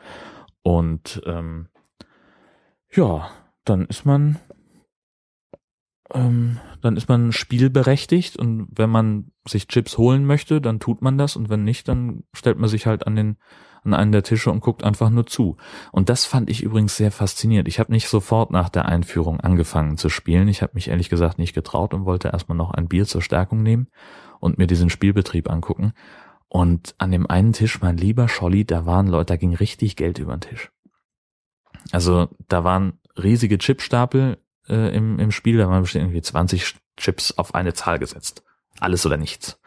Und 0.62 1.24
ähm, 1.26 1.70
ja, 2.94 3.32
dann 3.66 3.86
ist 3.86 4.06
man 4.06 4.40
ähm, 6.14 6.60
dann 6.82 6.98
ist 6.98 7.08
man 7.08 7.32
spielberechtigt 7.32 8.38
und 8.38 8.68
wenn 8.76 8.90
man 8.90 9.32
sich 9.48 9.68
Chips 9.68 9.98
holen 9.98 10.26
möchte, 10.26 10.62
dann 10.62 10.80
tut 10.80 11.02
man 11.02 11.18
das 11.18 11.36
und 11.36 11.50
wenn 11.50 11.64
nicht, 11.64 11.88
dann 11.88 12.24
stellt 12.34 12.58
man 12.58 12.70
sich 12.70 12.86
halt 12.86 13.08
an 13.08 13.16
den 13.16 13.38
an 13.84 13.94
einen 13.96 14.12
der 14.12 14.24
Tische 14.24 14.52
und 14.52 14.60
guckt 14.60 14.84
einfach 14.84 15.10
nur 15.10 15.26
zu. 15.26 15.58
Und 15.92 16.10
das 16.10 16.26
fand 16.26 16.50
ich 16.50 16.62
übrigens 16.62 16.98
sehr 16.98 17.12
faszinierend. 17.12 17.68
Ich 17.68 17.80
habe 17.80 17.92
nicht 17.92 18.08
sofort 18.10 18.52
nach 18.52 18.70
der 18.70 18.86
Einführung 18.86 19.40
angefangen 19.40 19.98
zu 19.98 20.10
spielen. 20.10 20.48
Ich 20.50 20.62
habe 20.62 20.74
mich 20.76 20.90
ehrlich 20.90 21.10
gesagt 21.10 21.40
nicht 21.40 21.54
getraut 21.54 21.96
und 21.96 22.06
wollte 22.06 22.28
erstmal 22.28 22.58
noch 22.58 22.72
ein 22.72 22.88
Bier 22.88 23.06
zur 23.08 23.24
Stärkung 23.24 23.64
nehmen 23.64 23.88
und 24.40 24.60
mir 24.60 24.68
diesen 24.68 24.92
Spielbetrieb 24.92 25.50
angucken. 25.50 25.94
Und 26.48 26.94
an 27.00 27.12
dem 27.12 27.28
einen 27.28 27.54
Tisch, 27.54 27.82
mein 27.82 27.98
lieber 27.98 28.28
Scholli, 28.28 28.66
da 28.66 28.86
waren 28.86 29.08
Leute, 29.08 29.34
da 29.34 29.38
ging 29.38 29.56
richtig 29.56 29.96
Geld 29.96 30.20
über 30.20 30.36
den 30.38 30.42
Tisch. 30.42 30.72
Also 31.92 32.28
da 32.48 32.64
waren 32.64 33.00
riesige 33.16 33.58
Chipstapel 33.58 34.38
äh, 34.68 34.96
im, 34.96 35.20
im 35.20 35.32
Spiel, 35.32 35.58
da 35.58 35.70
waren 35.70 35.82
bestimmt 35.82 36.06
irgendwie 36.06 36.22
20 36.22 36.76
Chips 36.98 37.32
auf 37.38 37.56
eine 37.56 37.74
Zahl 37.74 38.00
gesetzt. 38.00 38.44
Alles 38.80 39.06
oder 39.06 39.18
nichts. 39.18 39.60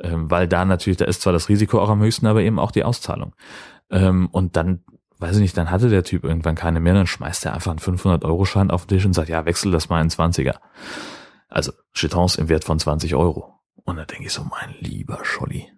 ähm, 0.00 0.30
weil 0.30 0.48
da 0.48 0.64
natürlich, 0.64 0.96
da 0.96 1.04
ist 1.04 1.22
zwar 1.22 1.32
das 1.32 1.48
Risiko 1.48 1.80
auch 1.80 1.88
am 1.88 2.00
höchsten, 2.00 2.26
aber 2.26 2.42
eben 2.42 2.58
auch 2.58 2.70
die 2.70 2.84
Auszahlung. 2.84 3.34
Ähm, 3.90 4.28
und 4.32 4.56
dann, 4.56 4.84
weiß 5.18 5.36
ich 5.36 5.42
nicht, 5.42 5.56
dann 5.56 5.70
hatte 5.70 5.88
der 5.88 6.04
Typ 6.04 6.24
irgendwann 6.24 6.54
keine 6.54 6.80
mehr, 6.80 6.94
dann 6.94 7.06
schmeißt 7.06 7.46
er 7.46 7.54
einfach 7.54 7.70
einen 7.70 7.80
500-Euro-Schein 7.80 8.70
auf 8.70 8.86
den 8.86 8.96
Tisch 8.96 9.06
und 9.06 9.12
sagt, 9.14 9.28
ja, 9.28 9.46
wechsel 9.46 9.72
das 9.72 9.88
mal 9.88 10.02
in 10.02 10.10
20er. 10.10 10.56
Also 11.48 11.72
Chetons 11.92 12.36
im 12.36 12.48
Wert 12.48 12.64
von 12.64 12.78
20 12.78 13.14
Euro. 13.14 13.54
Und 13.84 13.96
da 13.96 14.04
denke 14.04 14.26
ich 14.26 14.32
so, 14.32 14.44
mein 14.44 14.74
lieber 14.80 15.24
Scholli, 15.24 15.70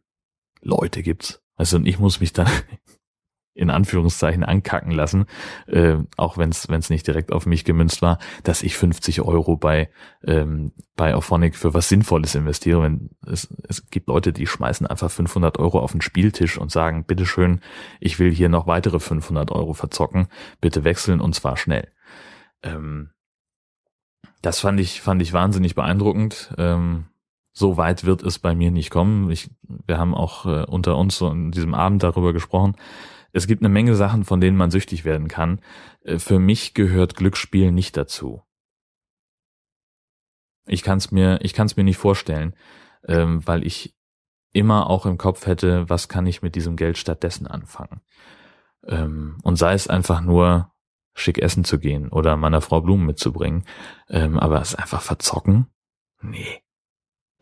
Leute 0.62 1.02
gibt's. 1.02 1.42
Also 1.56 1.76
und 1.76 1.86
ich 1.86 1.98
muss 1.98 2.20
mich 2.20 2.32
dann 2.32 2.48
in 3.56 3.70
Anführungszeichen 3.70 4.44
ankacken 4.44 4.92
lassen, 4.92 5.24
äh, 5.66 5.96
auch 6.16 6.36
wenn 6.36 6.50
es 6.50 6.90
nicht 6.90 7.06
direkt 7.06 7.32
auf 7.32 7.46
mich 7.46 7.64
gemünzt 7.64 8.02
war, 8.02 8.18
dass 8.44 8.62
ich 8.62 8.76
50 8.76 9.22
Euro 9.22 9.56
bei 9.56 9.88
ähm, 10.24 10.72
bei 10.94 11.14
Auphonic 11.14 11.56
für 11.56 11.74
was 11.74 11.88
Sinnvolles 11.88 12.34
investiere. 12.34 12.82
Wenn 12.82 13.10
es, 13.26 13.48
es 13.66 13.88
gibt 13.90 14.08
Leute, 14.08 14.32
die 14.32 14.46
schmeißen 14.46 14.86
einfach 14.86 15.10
500 15.10 15.58
Euro 15.58 15.80
auf 15.80 15.92
den 15.92 16.02
Spieltisch 16.02 16.58
und 16.58 16.70
sagen, 16.70 17.04
bitteschön, 17.04 17.60
ich 17.98 18.18
will 18.18 18.32
hier 18.32 18.48
noch 18.48 18.66
weitere 18.66 19.00
500 19.00 19.50
Euro 19.50 19.72
verzocken, 19.72 20.28
bitte 20.60 20.84
wechseln 20.84 21.20
und 21.20 21.34
zwar 21.34 21.56
schnell. 21.56 21.88
Ähm, 22.62 23.10
das 24.42 24.60
fand 24.60 24.78
ich 24.80 25.00
fand 25.00 25.22
ich 25.22 25.32
wahnsinnig 25.32 25.74
beeindruckend. 25.74 26.54
Ähm, 26.58 27.06
so 27.52 27.78
weit 27.78 28.04
wird 28.04 28.22
es 28.22 28.38
bei 28.38 28.54
mir 28.54 28.70
nicht 28.70 28.90
kommen. 28.90 29.30
Ich, 29.30 29.50
wir 29.62 29.96
haben 29.96 30.14
auch 30.14 30.44
äh, 30.44 30.64
unter 30.66 30.98
uns 30.98 31.16
so 31.16 31.30
in 31.30 31.52
diesem 31.52 31.72
Abend 31.72 32.02
darüber 32.02 32.34
gesprochen 32.34 32.76
es 33.36 33.46
gibt 33.46 33.60
eine 33.60 33.68
Menge 33.68 33.94
Sachen, 33.94 34.24
von 34.24 34.40
denen 34.40 34.56
man 34.56 34.70
süchtig 34.70 35.04
werden 35.04 35.28
kann. 35.28 35.60
Äh, 36.02 36.18
für 36.18 36.38
mich 36.38 36.72
gehört 36.72 37.16
Glücksspiel 37.16 37.70
nicht 37.70 37.96
dazu. 37.96 38.42
Ich 40.66 40.82
kann 40.82 40.96
es 40.96 41.12
mir, 41.12 41.38
ich 41.42 41.52
kann 41.52 41.68
mir 41.76 41.84
nicht 41.84 41.98
vorstellen, 41.98 42.56
ähm, 43.06 43.46
weil 43.46 43.64
ich 43.66 43.94
immer 44.54 44.88
auch 44.88 45.04
im 45.04 45.18
Kopf 45.18 45.44
hätte, 45.46 45.88
was 45.90 46.08
kann 46.08 46.26
ich 46.26 46.40
mit 46.40 46.54
diesem 46.54 46.76
Geld 46.76 46.96
stattdessen 46.96 47.46
anfangen. 47.46 48.00
Ähm, 48.86 49.38
und 49.42 49.56
sei 49.56 49.74
es 49.74 49.86
einfach 49.86 50.22
nur 50.22 50.72
schick 51.12 51.38
essen 51.38 51.64
zu 51.64 51.78
gehen 51.78 52.08
oder 52.08 52.36
meiner 52.38 52.62
Frau 52.62 52.80
Blumen 52.80 53.04
mitzubringen, 53.04 53.64
ähm, 54.08 54.38
aber 54.38 54.62
es 54.62 54.74
einfach 54.74 55.02
verzocken, 55.02 55.66
nee. 56.22 56.62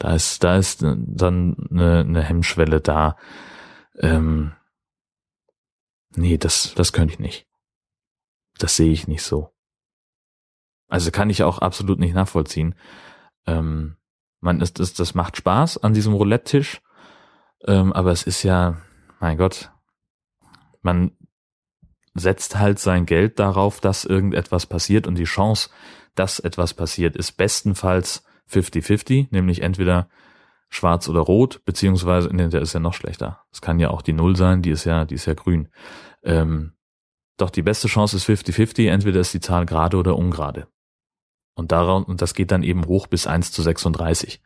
Da 0.01 0.13
ist, 0.13 0.43
da 0.43 0.57
ist 0.57 0.83
dann 0.83 1.57
eine, 1.71 2.01
eine 2.01 2.23
Hemmschwelle 2.23 2.81
da. 2.81 3.17
Ähm, 4.01 4.53
Nee, 6.17 6.39
das, 6.39 6.75
das 6.75 6.93
könnte 6.93 7.15
ich 7.15 7.19
nicht. 7.19 7.47
Das 8.59 8.77
sehe 8.77 8.93
ich 8.93 9.09
nicht 9.09 9.23
so. 9.23 9.51
Also 10.89 11.11
kann 11.11 11.31
ich 11.31 11.43
auch 11.43 11.59
absolut 11.59 11.99
nicht 11.99 12.15
nachvollziehen. 12.15 12.75
Ähm, 13.47 13.97
man 14.41 14.61
ist, 14.61 14.79
das, 14.79 14.93
das 14.95 15.15
macht 15.15 15.37
Spaß 15.37 15.79
an 15.79 15.95
diesem 15.95 16.13
Roulette-Tisch, 16.13 16.81
ähm, 17.67 17.93
aber 17.93 18.13
es 18.13 18.23
ist 18.25 18.43
ja, 18.43 18.81
mein 19.19 19.39
Gott, 19.39 19.73
man 20.83 21.17
setzt 22.15 22.59
halt 22.59 22.79
sein 22.79 23.07
Geld 23.07 23.39
darauf, 23.39 23.81
dass 23.81 24.05
irgendetwas 24.05 24.67
passiert 24.67 25.07
und 25.07 25.17
die 25.17 25.25
Chance, 25.25 25.71
dass 26.15 26.39
etwas 26.39 26.75
passiert, 26.75 27.17
ist 27.17 27.33
bestenfalls 27.33 28.25
50-50, 28.51 29.29
nämlich 29.31 29.63
entweder 29.63 30.09
schwarz 30.69 31.09
oder 31.09 31.21
rot, 31.21 31.65
beziehungsweise, 31.65 32.29
nee, 32.35 32.49
der 32.49 32.63
ist 32.63 32.73
ja 32.73 32.81
noch 32.81 32.95
schlechter. 32.95 33.45
Es 33.53 33.61
kann 33.61 33.79
ja 33.79 33.91
auch 33.91 34.03
die 34.03 34.13
Null 34.13 34.37
sein, 34.37 34.63
die 34.63 34.71
ist 34.71 34.85
ja, 34.85 35.05
die 35.05 35.15
ist 35.15 35.27
ja 35.27 35.35
grün. 35.35 35.69
Ähm, 36.23 36.73
doch 37.37 37.51
die 37.51 37.63
beste 37.63 37.89
Chance 37.89 38.17
ist 38.17 38.29
50-50, 38.29 38.89
entweder 38.89 39.21
ist 39.21 39.35
die 39.35 39.41
Zahl 39.41 39.67
gerade 39.67 39.97
oder 39.97 40.17
ungerade. 40.17 40.69
Und 41.55 41.73
daraus, 41.73 42.05
und 42.05 42.23
das 42.23 42.35
geht 42.35 42.51
dann 42.51 42.63
eben 42.63 42.87
hoch 42.87 43.07
bis 43.07 43.27
1 43.27 43.53
zu 43.53 43.63
36. 43.63 44.43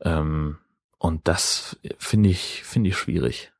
Ähm, 0.00 0.58
und 0.98 1.26
das 1.26 1.78
finde 1.98 2.28
ich, 2.28 2.62
finde 2.64 2.90
ich 2.90 2.96
schwierig. 2.96 3.52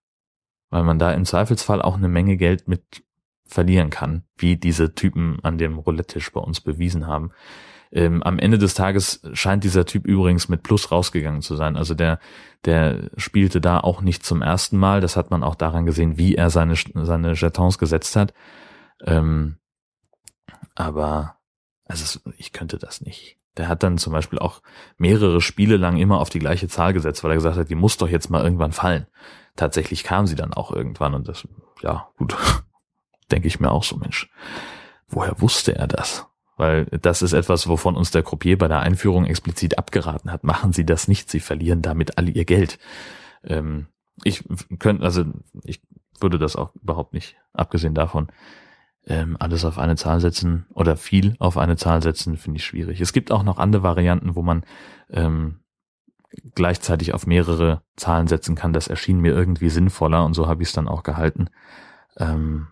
Weil 0.70 0.84
man 0.84 0.98
da 0.98 1.12
im 1.12 1.24
Zweifelsfall 1.24 1.82
auch 1.82 1.96
eine 1.96 2.08
Menge 2.08 2.36
Geld 2.36 2.68
mit 2.68 3.02
verlieren 3.44 3.90
kann, 3.90 4.24
wie 4.36 4.56
diese 4.56 4.94
Typen 4.94 5.38
an 5.42 5.58
dem 5.58 5.78
Roulette-Tisch 5.78 6.32
bei 6.32 6.40
uns 6.40 6.60
bewiesen 6.60 7.06
haben. 7.06 7.32
Ähm, 7.92 8.22
am 8.22 8.38
Ende 8.38 8.56
des 8.56 8.72
Tages 8.72 9.20
scheint 9.34 9.64
dieser 9.64 9.84
Typ 9.84 10.06
übrigens 10.06 10.48
mit 10.48 10.62
Plus 10.62 10.90
rausgegangen 10.90 11.42
zu 11.42 11.56
sein. 11.56 11.76
Also 11.76 11.94
der, 11.94 12.18
der 12.64 13.10
spielte 13.18 13.60
da 13.60 13.78
auch 13.78 14.00
nicht 14.00 14.24
zum 14.24 14.40
ersten 14.40 14.78
Mal. 14.78 15.02
Das 15.02 15.16
hat 15.16 15.30
man 15.30 15.42
auch 15.42 15.54
daran 15.54 15.84
gesehen, 15.84 16.16
wie 16.16 16.34
er 16.34 16.48
seine, 16.48 16.74
seine 16.74 17.34
Jetons 17.34 17.78
gesetzt 17.78 18.16
hat. 18.16 18.32
Ähm, 19.04 19.58
aber 20.74 21.36
also 21.84 22.20
ich 22.38 22.52
könnte 22.52 22.78
das 22.78 23.02
nicht. 23.02 23.36
Der 23.58 23.68
hat 23.68 23.82
dann 23.82 23.98
zum 23.98 24.14
Beispiel 24.14 24.38
auch 24.38 24.62
mehrere 24.96 25.42
Spiele 25.42 25.76
lang 25.76 25.98
immer 25.98 26.18
auf 26.18 26.30
die 26.30 26.38
gleiche 26.38 26.68
Zahl 26.68 26.94
gesetzt, 26.94 27.22
weil 27.22 27.32
er 27.32 27.36
gesagt 27.36 27.58
hat, 27.58 27.68
die 27.68 27.74
muss 27.74 27.98
doch 27.98 28.08
jetzt 28.08 28.30
mal 28.30 28.42
irgendwann 28.42 28.72
fallen. 28.72 29.06
Tatsächlich 29.56 30.02
kam 30.02 30.26
sie 30.26 30.36
dann 30.36 30.54
auch 30.54 30.72
irgendwann 30.72 31.12
und 31.12 31.28
das, 31.28 31.46
ja, 31.82 32.08
gut, 32.16 32.34
denke 33.30 33.48
ich 33.48 33.60
mir 33.60 33.70
auch 33.70 33.84
so, 33.84 33.96
Mensch, 33.96 34.30
woher 35.08 35.38
wusste 35.42 35.76
er 35.76 35.86
das? 35.86 36.26
Weil 36.62 36.84
das 36.84 37.22
ist 37.22 37.32
etwas, 37.32 37.66
wovon 37.66 37.96
uns 37.96 38.12
der 38.12 38.22
Croupier 38.22 38.56
bei 38.56 38.68
der 38.68 38.78
Einführung 38.78 39.26
explizit 39.26 39.78
abgeraten 39.78 40.30
hat. 40.30 40.44
Machen 40.44 40.72
Sie 40.72 40.86
das 40.86 41.08
nicht, 41.08 41.28
Sie 41.28 41.40
verlieren 41.40 41.82
damit 41.82 42.18
alle 42.18 42.30
Ihr 42.30 42.44
Geld. 42.44 42.78
Ähm, 43.42 43.88
ich 44.22 44.44
könnte, 44.78 45.02
also 45.02 45.24
ich 45.64 45.82
würde 46.20 46.38
das 46.38 46.54
auch 46.54 46.72
überhaupt 46.76 47.14
nicht, 47.14 47.34
abgesehen 47.52 47.94
davon, 47.94 48.28
ähm, 49.08 49.36
alles 49.40 49.64
auf 49.64 49.76
eine 49.76 49.96
Zahl 49.96 50.20
setzen 50.20 50.66
oder 50.72 50.96
viel 50.96 51.34
auf 51.40 51.58
eine 51.58 51.74
Zahl 51.74 52.00
setzen, 52.00 52.36
finde 52.36 52.58
ich 52.58 52.64
schwierig. 52.64 53.00
Es 53.00 53.12
gibt 53.12 53.32
auch 53.32 53.42
noch 53.42 53.58
andere 53.58 53.82
Varianten, 53.82 54.36
wo 54.36 54.42
man 54.42 54.62
ähm, 55.10 55.64
gleichzeitig 56.54 57.12
auf 57.12 57.26
mehrere 57.26 57.82
Zahlen 57.96 58.28
setzen 58.28 58.54
kann. 58.54 58.72
Das 58.72 58.86
erschien 58.86 59.18
mir 59.18 59.32
irgendwie 59.32 59.68
sinnvoller 59.68 60.24
und 60.24 60.34
so 60.34 60.46
habe 60.46 60.62
ich 60.62 60.68
es 60.68 60.74
dann 60.74 60.86
auch 60.86 61.02
gehalten. 61.02 61.48
Ähm, 62.18 62.68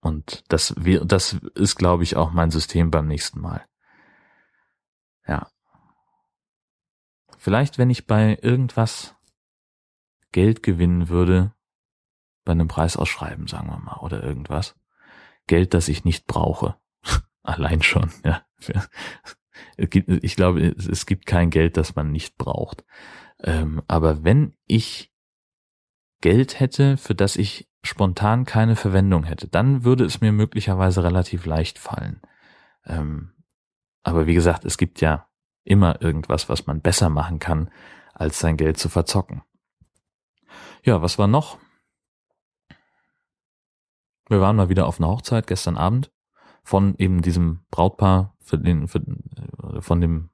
und 0.00 0.44
das, 0.48 0.74
das 1.04 1.32
ist, 1.54 1.76
glaube 1.76 2.02
ich, 2.02 2.16
auch 2.16 2.30
mein 2.30 2.50
System 2.50 2.90
beim 2.90 3.06
nächsten 3.06 3.40
Mal. 3.40 3.64
Ja. 5.26 5.50
Vielleicht, 7.36 7.78
wenn 7.78 7.90
ich 7.90 8.06
bei 8.06 8.38
irgendwas 8.42 9.14
Geld 10.32 10.62
gewinnen 10.62 11.08
würde, 11.08 11.54
bei 12.44 12.52
einem 12.52 12.68
Preisausschreiben, 12.68 13.46
sagen 13.46 13.68
wir 13.68 13.78
mal, 13.78 13.98
oder 13.98 14.22
irgendwas. 14.22 14.74
Geld, 15.46 15.74
das 15.74 15.88
ich 15.88 16.04
nicht 16.04 16.26
brauche. 16.26 16.76
Allein 17.42 17.82
schon, 17.82 18.10
ja. 18.24 18.42
Ich 19.76 20.36
glaube, 20.36 20.60
es 20.60 21.04
gibt 21.04 21.26
kein 21.26 21.50
Geld, 21.50 21.76
das 21.76 21.96
man 21.96 22.12
nicht 22.12 22.36
braucht. 22.36 22.84
Ähm, 23.40 23.82
aber 23.88 24.22
wenn 24.22 24.56
ich 24.66 25.12
Geld 26.20 26.60
hätte, 26.60 26.96
für 26.96 27.14
das 27.14 27.36
ich 27.36 27.67
spontan 27.82 28.44
keine 28.44 28.76
Verwendung 28.76 29.24
hätte, 29.24 29.48
dann 29.48 29.84
würde 29.84 30.04
es 30.04 30.20
mir 30.20 30.32
möglicherweise 30.32 31.02
relativ 31.04 31.46
leicht 31.46 31.78
fallen. 31.78 32.20
Ähm, 32.84 33.32
aber 34.02 34.26
wie 34.26 34.34
gesagt, 34.34 34.64
es 34.64 34.78
gibt 34.78 35.00
ja 35.00 35.28
immer 35.64 36.00
irgendwas, 36.00 36.48
was 36.48 36.66
man 36.66 36.80
besser 36.80 37.08
machen 37.10 37.38
kann, 37.38 37.70
als 38.14 38.38
sein 38.38 38.56
Geld 38.56 38.78
zu 38.78 38.88
verzocken. 38.88 39.42
Ja, 40.82 41.02
was 41.02 41.18
war 41.18 41.26
noch? 41.26 41.58
Wir 44.28 44.40
waren 44.40 44.56
mal 44.56 44.68
wieder 44.68 44.86
auf 44.86 44.98
einer 44.98 45.08
Hochzeit 45.08 45.46
gestern 45.46 45.76
Abend 45.76 46.10
von 46.62 46.94
eben 46.98 47.22
diesem 47.22 47.64
Brautpaar, 47.70 48.34
für 48.40 48.58
den, 48.58 48.88
für, 48.88 49.02
von 49.80 50.00
dem 50.00 50.30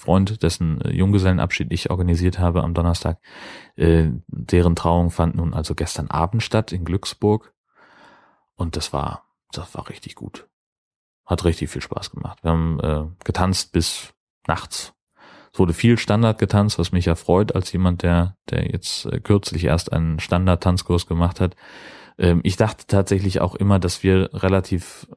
Freund, 0.00 0.42
dessen 0.42 0.80
äh, 0.80 0.90
Junggesellenabschied 0.90 1.72
ich 1.72 1.90
organisiert 1.90 2.38
habe 2.38 2.62
am 2.64 2.74
Donnerstag, 2.74 3.18
äh, 3.76 4.08
deren 4.26 4.74
Trauung 4.74 5.10
fand 5.10 5.36
nun 5.36 5.54
also 5.54 5.74
gestern 5.74 6.08
Abend 6.08 6.42
statt 6.42 6.72
in 6.72 6.84
Glücksburg. 6.84 7.54
Und 8.56 8.76
das 8.76 8.92
war, 8.92 9.24
das 9.52 9.74
war 9.74 9.88
richtig 9.88 10.16
gut. 10.16 10.48
Hat 11.24 11.44
richtig 11.44 11.70
viel 11.70 11.82
Spaß 11.82 12.10
gemacht. 12.10 12.42
Wir 12.42 12.50
haben 12.50 12.80
äh, 12.80 13.04
getanzt 13.24 13.72
bis 13.72 14.12
nachts. 14.46 14.94
Es 15.52 15.58
wurde 15.58 15.72
viel 15.72 15.98
Standard 15.98 16.38
getanzt, 16.38 16.78
was 16.78 16.92
mich 16.92 17.06
ja 17.06 17.14
freut, 17.14 17.54
als 17.54 17.72
jemand, 17.72 18.02
der, 18.02 18.36
der 18.50 18.70
jetzt 18.70 19.06
äh, 19.06 19.20
kürzlich 19.20 19.64
erst 19.64 19.92
einen 19.92 20.20
Standard-Tanzkurs 20.20 21.06
gemacht 21.06 21.40
hat. 21.40 21.56
Ähm, 22.18 22.40
ich 22.44 22.56
dachte 22.56 22.86
tatsächlich 22.86 23.40
auch 23.40 23.54
immer, 23.54 23.78
dass 23.78 24.02
wir 24.02 24.30
relativ 24.32 25.08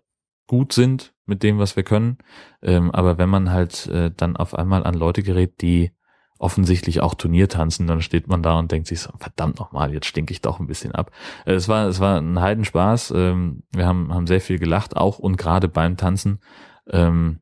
gut 0.54 0.72
sind 0.72 1.16
mit 1.26 1.42
dem, 1.42 1.58
was 1.58 1.76
wir 1.76 1.82
können. 1.82 2.20
Ähm, 2.62 2.92
aber 2.92 3.18
wenn 3.18 3.28
man 3.28 3.52
halt 3.52 3.88
äh, 3.88 4.12
dann 4.16 4.38
auf 4.38 4.54
einmal 4.54 4.84
an 4.84 4.94
Leute 4.94 5.24
gerät, 5.24 5.64
die 5.64 5.92
offensichtlich 6.38 7.02
auch 7.02 7.16
Turnier 7.16 7.50
tanzen, 7.50 7.88
dann 7.88 8.04
steht 8.04 8.28
man 8.28 8.44
da 8.44 8.60
und 8.60 8.72
denkt 8.72 8.86
sich 8.86 9.00
so, 9.00 9.10
verdammt 9.18 9.58
nochmal, 9.58 9.92
jetzt 9.96 10.06
stinke 10.06 10.32
ich 10.32 10.42
doch 10.42 10.60
ein 10.60 10.68
bisschen 10.68 10.92
ab. 10.92 11.10
Äh, 11.48 11.54
es 11.54 11.68
war, 11.68 11.88
es 11.88 12.00
war 12.00 12.22
ein 12.22 12.40
Heidenspaß. 12.40 13.14
Ähm, 13.16 13.64
wir 13.72 13.88
haben, 13.88 14.14
haben 14.14 14.28
sehr 14.28 14.42
viel 14.42 14.60
gelacht, 14.60 14.96
auch 14.96 15.18
und 15.18 15.38
gerade 15.38 15.68
beim 15.68 15.98
Tanzen, 15.98 16.40
ähm, 16.88 17.40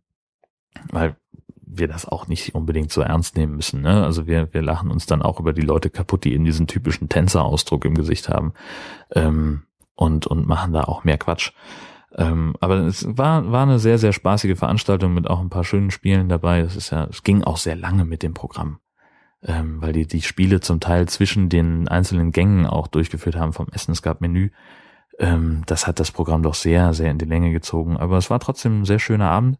weil 0.89 1.17
wir 1.65 1.89
das 1.89 2.05
auch 2.05 2.27
nicht 2.27 2.55
unbedingt 2.55 2.93
so 2.93 3.01
ernst 3.01 3.35
nehmen 3.35 3.57
müssen. 3.57 3.81
Ne? 3.81 4.05
Also 4.05 4.25
wir, 4.25 4.53
wir 4.53 4.61
lachen 4.61 4.89
uns 4.89 5.05
dann 5.05 5.21
auch 5.21 5.41
über 5.41 5.51
die 5.51 5.63
Leute 5.63 5.89
kaputt, 5.89 6.23
die 6.23 6.33
eben 6.33 6.45
diesen 6.45 6.67
typischen 6.67 7.09
Tänzerausdruck 7.09 7.83
im 7.83 7.95
Gesicht 7.95 8.29
haben 8.29 8.53
ähm, 9.11 9.63
und, 9.95 10.27
und 10.27 10.47
machen 10.47 10.71
da 10.71 10.85
auch 10.85 11.03
mehr 11.03 11.17
Quatsch. 11.17 11.51
Ähm, 12.15 12.55
aber 12.59 12.79
es 12.79 13.05
war, 13.07 13.51
war 13.51 13.63
eine 13.63 13.79
sehr, 13.79 13.97
sehr 13.97 14.13
spaßige 14.13 14.57
Veranstaltung 14.57 15.13
mit 15.13 15.29
auch 15.29 15.39
ein 15.39 15.49
paar 15.49 15.63
schönen 15.63 15.91
Spielen 15.91 16.29
dabei. 16.29 16.59
Es 16.59 16.75
ist 16.75 16.89
ja, 16.91 17.05
es 17.05 17.23
ging 17.23 17.43
auch 17.43 17.57
sehr 17.57 17.75
lange 17.75 18.05
mit 18.05 18.23
dem 18.23 18.33
Programm. 18.33 18.79
ähm, 19.43 19.81
weil 19.81 19.93
die 19.93 20.05
die 20.07 20.21
Spiele 20.21 20.59
zum 20.59 20.79
Teil 20.79 21.07
zwischen 21.07 21.49
den 21.49 21.87
einzelnen 21.87 22.31
Gängen 22.31 22.65
auch 22.65 22.87
durchgeführt 22.87 23.35
haben 23.35 23.53
vom 23.53 23.67
Essen. 23.71 23.91
Es 23.91 24.01
gab 24.01 24.21
Menü. 24.21 24.51
Ähm, 25.19 25.63
das 25.65 25.87
hat 25.87 25.99
das 25.99 26.11
Programm 26.11 26.43
doch 26.43 26.53
sehr, 26.53 26.93
sehr 26.93 27.11
in 27.11 27.17
die 27.17 27.25
Länge 27.25 27.51
gezogen. 27.51 27.97
Aber 27.97 28.17
es 28.17 28.29
war 28.29 28.39
trotzdem 28.39 28.81
ein 28.81 28.85
sehr 28.85 28.99
schöner 28.99 29.29
Abend. 29.29 29.57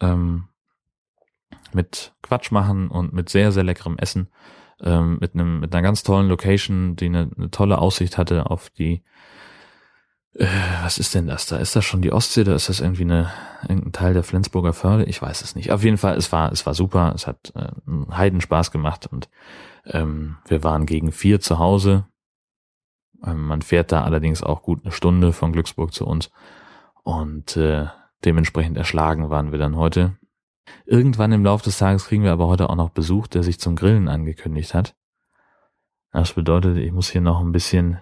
Ähm, 0.00 0.48
mit 1.72 2.14
Quatsch 2.22 2.50
machen 2.50 2.88
und 2.88 3.12
mit 3.12 3.28
sehr, 3.28 3.52
sehr 3.52 3.64
leckerem 3.64 3.96
Essen. 3.98 4.28
Ähm, 4.82 5.18
mit 5.20 5.34
einem, 5.34 5.60
mit 5.60 5.74
einer 5.74 5.82
ganz 5.82 6.02
tollen 6.02 6.28
Location, 6.28 6.96
die 6.96 7.06
eine, 7.06 7.30
eine 7.36 7.50
tolle 7.50 7.78
Aussicht 7.78 8.18
hatte 8.18 8.50
auf 8.50 8.70
die 8.70 9.04
äh, 10.38 10.46
was 10.82 10.98
ist 10.98 11.14
denn 11.14 11.26
das 11.26 11.46
da? 11.46 11.56
Ist 11.56 11.76
das 11.76 11.84
schon 11.84 12.02
die 12.02 12.12
Ostsee 12.12 12.42
oder 12.42 12.54
ist 12.54 12.68
das 12.68 12.80
irgendwie 12.80 13.04
eine, 13.04 13.30
irgendein 13.62 13.92
Teil 13.92 14.14
der 14.14 14.22
Flensburger 14.22 14.72
Förde? 14.72 15.04
Ich 15.04 15.20
weiß 15.22 15.42
es 15.42 15.54
nicht. 15.54 15.72
Auf 15.72 15.82
jeden 15.82 15.98
Fall, 15.98 16.16
es 16.16 16.30
war, 16.32 16.52
es 16.52 16.66
war 16.66 16.74
super. 16.74 17.12
Es 17.14 17.26
hat 17.26 17.52
äh, 17.54 17.68
einen 17.86 18.16
Heidenspaß 18.16 18.70
gemacht 18.70 19.06
und 19.06 19.28
ähm, 19.86 20.36
wir 20.46 20.62
waren 20.62 20.84
gegen 20.84 21.12
vier 21.12 21.40
zu 21.40 21.58
Hause. 21.58 22.06
Ähm, 23.24 23.46
man 23.46 23.62
fährt 23.62 23.92
da 23.92 24.02
allerdings 24.02 24.42
auch 24.42 24.62
gut 24.62 24.84
eine 24.84 24.92
Stunde 24.92 25.32
von 25.32 25.52
Glücksburg 25.52 25.94
zu 25.94 26.06
uns 26.06 26.30
und 27.02 27.56
äh, 27.56 27.86
dementsprechend 28.24 28.76
erschlagen 28.76 29.30
waren 29.30 29.52
wir 29.52 29.58
dann 29.58 29.76
heute. 29.76 30.16
Irgendwann 30.84 31.32
im 31.32 31.44
Laufe 31.44 31.64
des 31.64 31.78
Tages 31.78 32.06
kriegen 32.06 32.24
wir 32.24 32.32
aber 32.32 32.46
heute 32.46 32.68
auch 32.68 32.74
noch 32.74 32.90
Besuch, 32.90 33.26
der 33.26 33.42
sich 33.42 33.60
zum 33.60 33.76
Grillen 33.76 34.08
angekündigt 34.08 34.74
hat. 34.74 34.96
Das 36.12 36.32
bedeutet, 36.32 36.76
ich 36.76 36.92
muss 36.92 37.10
hier 37.10 37.20
noch 37.20 37.40
ein 37.40 37.52
bisschen 37.52 38.00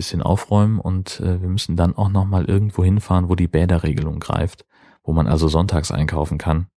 bisschen 0.00 0.22
aufräumen 0.22 0.80
und 0.80 1.20
äh, 1.20 1.42
wir 1.42 1.50
müssen 1.50 1.76
dann 1.76 1.94
auch 1.94 2.08
noch 2.08 2.24
mal 2.24 2.46
irgendwo 2.46 2.82
hinfahren, 2.82 3.28
wo 3.28 3.34
die 3.34 3.48
Bäderregelung 3.48 4.18
greift, 4.18 4.64
wo 5.02 5.12
man 5.12 5.26
also 5.26 5.46
sonntags 5.46 5.92
einkaufen 5.92 6.38
kann, 6.38 6.68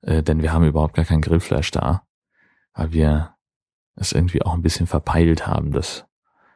äh, 0.00 0.22
denn 0.22 0.40
wir 0.40 0.50
haben 0.50 0.64
überhaupt 0.64 0.94
gar 0.94 1.04
kein 1.04 1.20
Grillfleisch 1.20 1.70
da, 1.72 2.04
weil 2.72 2.92
wir 2.92 3.34
es 3.96 4.12
irgendwie 4.12 4.40
auch 4.40 4.54
ein 4.54 4.62
bisschen 4.62 4.86
verpeilt 4.86 5.46
haben, 5.46 5.72
dass, 5.72 6.06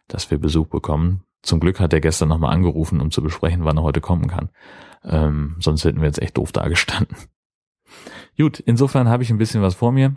dass 0.07 0.31
wir 0.31 0.39
Besuch 0.39 0.69
bekommen. 0.69 1.25
Zum 1.43 1.61
Glück 1.61 1.79
hat 1.79 1.93
er 1.93 2.01
gestern 2.01 2.31
nochmal 2.31 2.55
angerufen, 2.55 3.03
um 3.03 3.11
zu 3.11 3.23
besprechen, 3.23 3.67
wann 3.67 3.77
er 3.77 3.83
heute 3.83 4.01
kommen 4.01 4.29
kann. 4.29 4.49
Ähm, 5.05 5.57
sonst 5.61 5.85
hätten 5.85 6.01
wir 6.01 6.07
jetzt 6.07 6.23
echt 6.23 6.39
doof 6.39 6.53
dagestanden. 6.53 7.19
Gut, 8.39 8.61
insofern 8.61 9.11
habe 9.11 9.23
ich 9.23 9.31
ein 9.31 9.39
bisschen 9.39 9.61
was 9.61 9.75
vor 9.75 9.93
mir. 9.93 10.15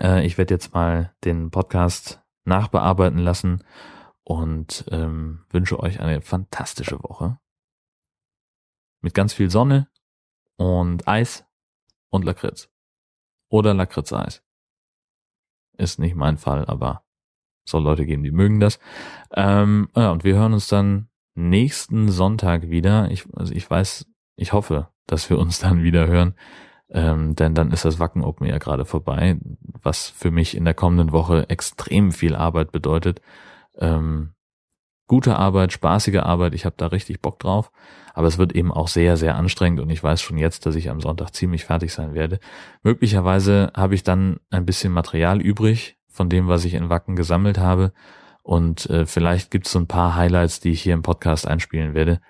Äh, 0.00 0.26
ich 0.26 0.38
werde 0.38 0.54
jetzt 0.54 0.74
mal 0.74 1.14
den 1.24 1.52
Podcast 1.52 2.20
nachbearbeiten 2.44 3.18
lassen 3.20 3.62
und 4.28 4.84
ähm, 4.90 5.46
wünsche 5.48 5.80
euch 5.80 6.00
eine 6.00 6.20
fantastische 6.20 7.02
Woche. 7.02 7.38
Mit 9.00 9.14
ganz 9.14 9.32
viel 9.32 9.48
Sonne 9.48 9.88
und 10.56 11.08
Eis 11.08 11.46
und 12.10 12.26
Lakritz. 12.26 12.68
Oder 13.48 13.72
Lakritz-Eis. 13.72 14.42
Ist 15.78 15.98
nicht 15.98 16.14
mein 16.14 16.36
Fall, 16.36 16.66
aber 16.66 17.04
soll 17.64 17.82
Leute 17.82 18.04
geben, 18.04 18.22
die 18.22 18.30
mögen 18.30 18.60
das. 18.60 18.78
Ähm, 19.32 19.88
ja, 19.96 20.10
und 20.10 20.24
wir 20.24 20.34
hören 20.34 20.52
uns 20.52 20.68
dann 20.68 21.08
nächsten 21.34 22.10
Sonntag 22.10 22.68
wieder. 22.68 23.10
Ich, 23.10 23.24
also 23.34 23.54
ich 23.54 23.70
weiß, 23.70 24.04
ich 24.36 24.52
hoffe, 24.52 24.90
dass 25.06 25.30
wir 25.30 25.38
uns 25.38 25.58
dann 25.58 25.82
wieder 25.82 26.06
hören. 26.06 26.34
Ähm, 26.90 27.34
denn 27.34 27.54
dann 27.54 27.70
ist 27.70 27.86
das 27.86 27.98
Wacken 27.98 28.24
Open 28.24 28.46
Air 28.46 28.58
gerade 28.58 28.84
vorbei, 28.84 29.38
was 29.82 30.10
für 30.10 30.30
mich 30.30 30.54
in 30.54 30.66
der 30.66 30.74
kommenden 30.74 31.12
Woche 31.12 31.48
extrem 31.48 32.12
viel 32.12 32.36
Arbeit 32.36 32.72
bedeutet. 32.72 33.22
Ähm, 33.78 34.34
gute 35.06 35.36
Arbeit, 35.36 35.72
spaßige 35.72 36.18
Arbeit, 36.18 36.54
ich 36.54 36.64
habe 36.64 36.76
da 36.76 36.88
richtig 36.88 37.22
Bock 37.22 37.38
drauf, 37.38 37.70
aber 38.14 38.26
es 38.26 38.38
wird 38.38 38.52
eben 38.52 38.72
auch 38.72 38.88
sehr, 38.88 39.16
sehr 39.16 39.36
anstrengend 39.36 39.80
und 39.80 39.90
ich 39.90 40.02
weiß 40.02 40.20
schon 40.20 40.38
jetzt, 40.38 40.66
dass 40.66 40.74
ich 40.74 40.90
am 40.90 41.00
Sonntag 41.00 41.30
ziemlich 41.30 41.64
fertig 41.64 41.92
sein 41.92 42.14
werde. 42.14 42.40
Möglicherweise 42.82 43.72
habe 43.74 43.94
ich 43.94 44.02
dann 44.02 44.38
ein 44.50 44.66
bisschen 44.66 44.92
Material 44.92 45.40
übrig 45.40 45.96
von 46.08 46.28
dem, 46.28 46.48
was 46.48 46.64
ich 46.64 46.74
in 46.74 46.90
Wacken 46.90 47.16
gesammelt 47.16 47.58
habe 47.58 47.92
und 48.48 48.88
äh, 48.88 49.04
vielleicht 49.04 49.50
gibt 49.50 49.66
es 49.66 49.72
so 49.72 49.78
ein 49.78 49.86
paar 49.86 50.14
Highlights, 50.14 50.60
die 50.60 50.70
ich 50.70 50.80
hier 50.80 50.94
im 50.94 51.02
Podcast 51.02 51.46
einspielen 51.46 51.92
werde. 51.92 52.20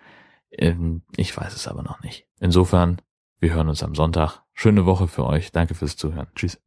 Ähm, 0.51 1.03
ich 1.17 1.37
weiß 1.37 1.55
es 1.55 1.69
aber 1.69 1.85
noch 1.85 2.03
nicht. 2.03 2.27
Insofern, 2.41 3.01
wir 3.39 3.55
hören 3.55 3.69
uns 3.69 3.85
am 3.85 3.95
Sonntag. 3.95 4.43
Schöne 4.53 4.85
Woche 4.85 5.07
für 5.07 5.25
euch. 5.25 5.53
Danke 5.53 5.75
fürs 5.75 5.97
Zuhören. 5.97 6.27
Tschüss. 6.35 6.61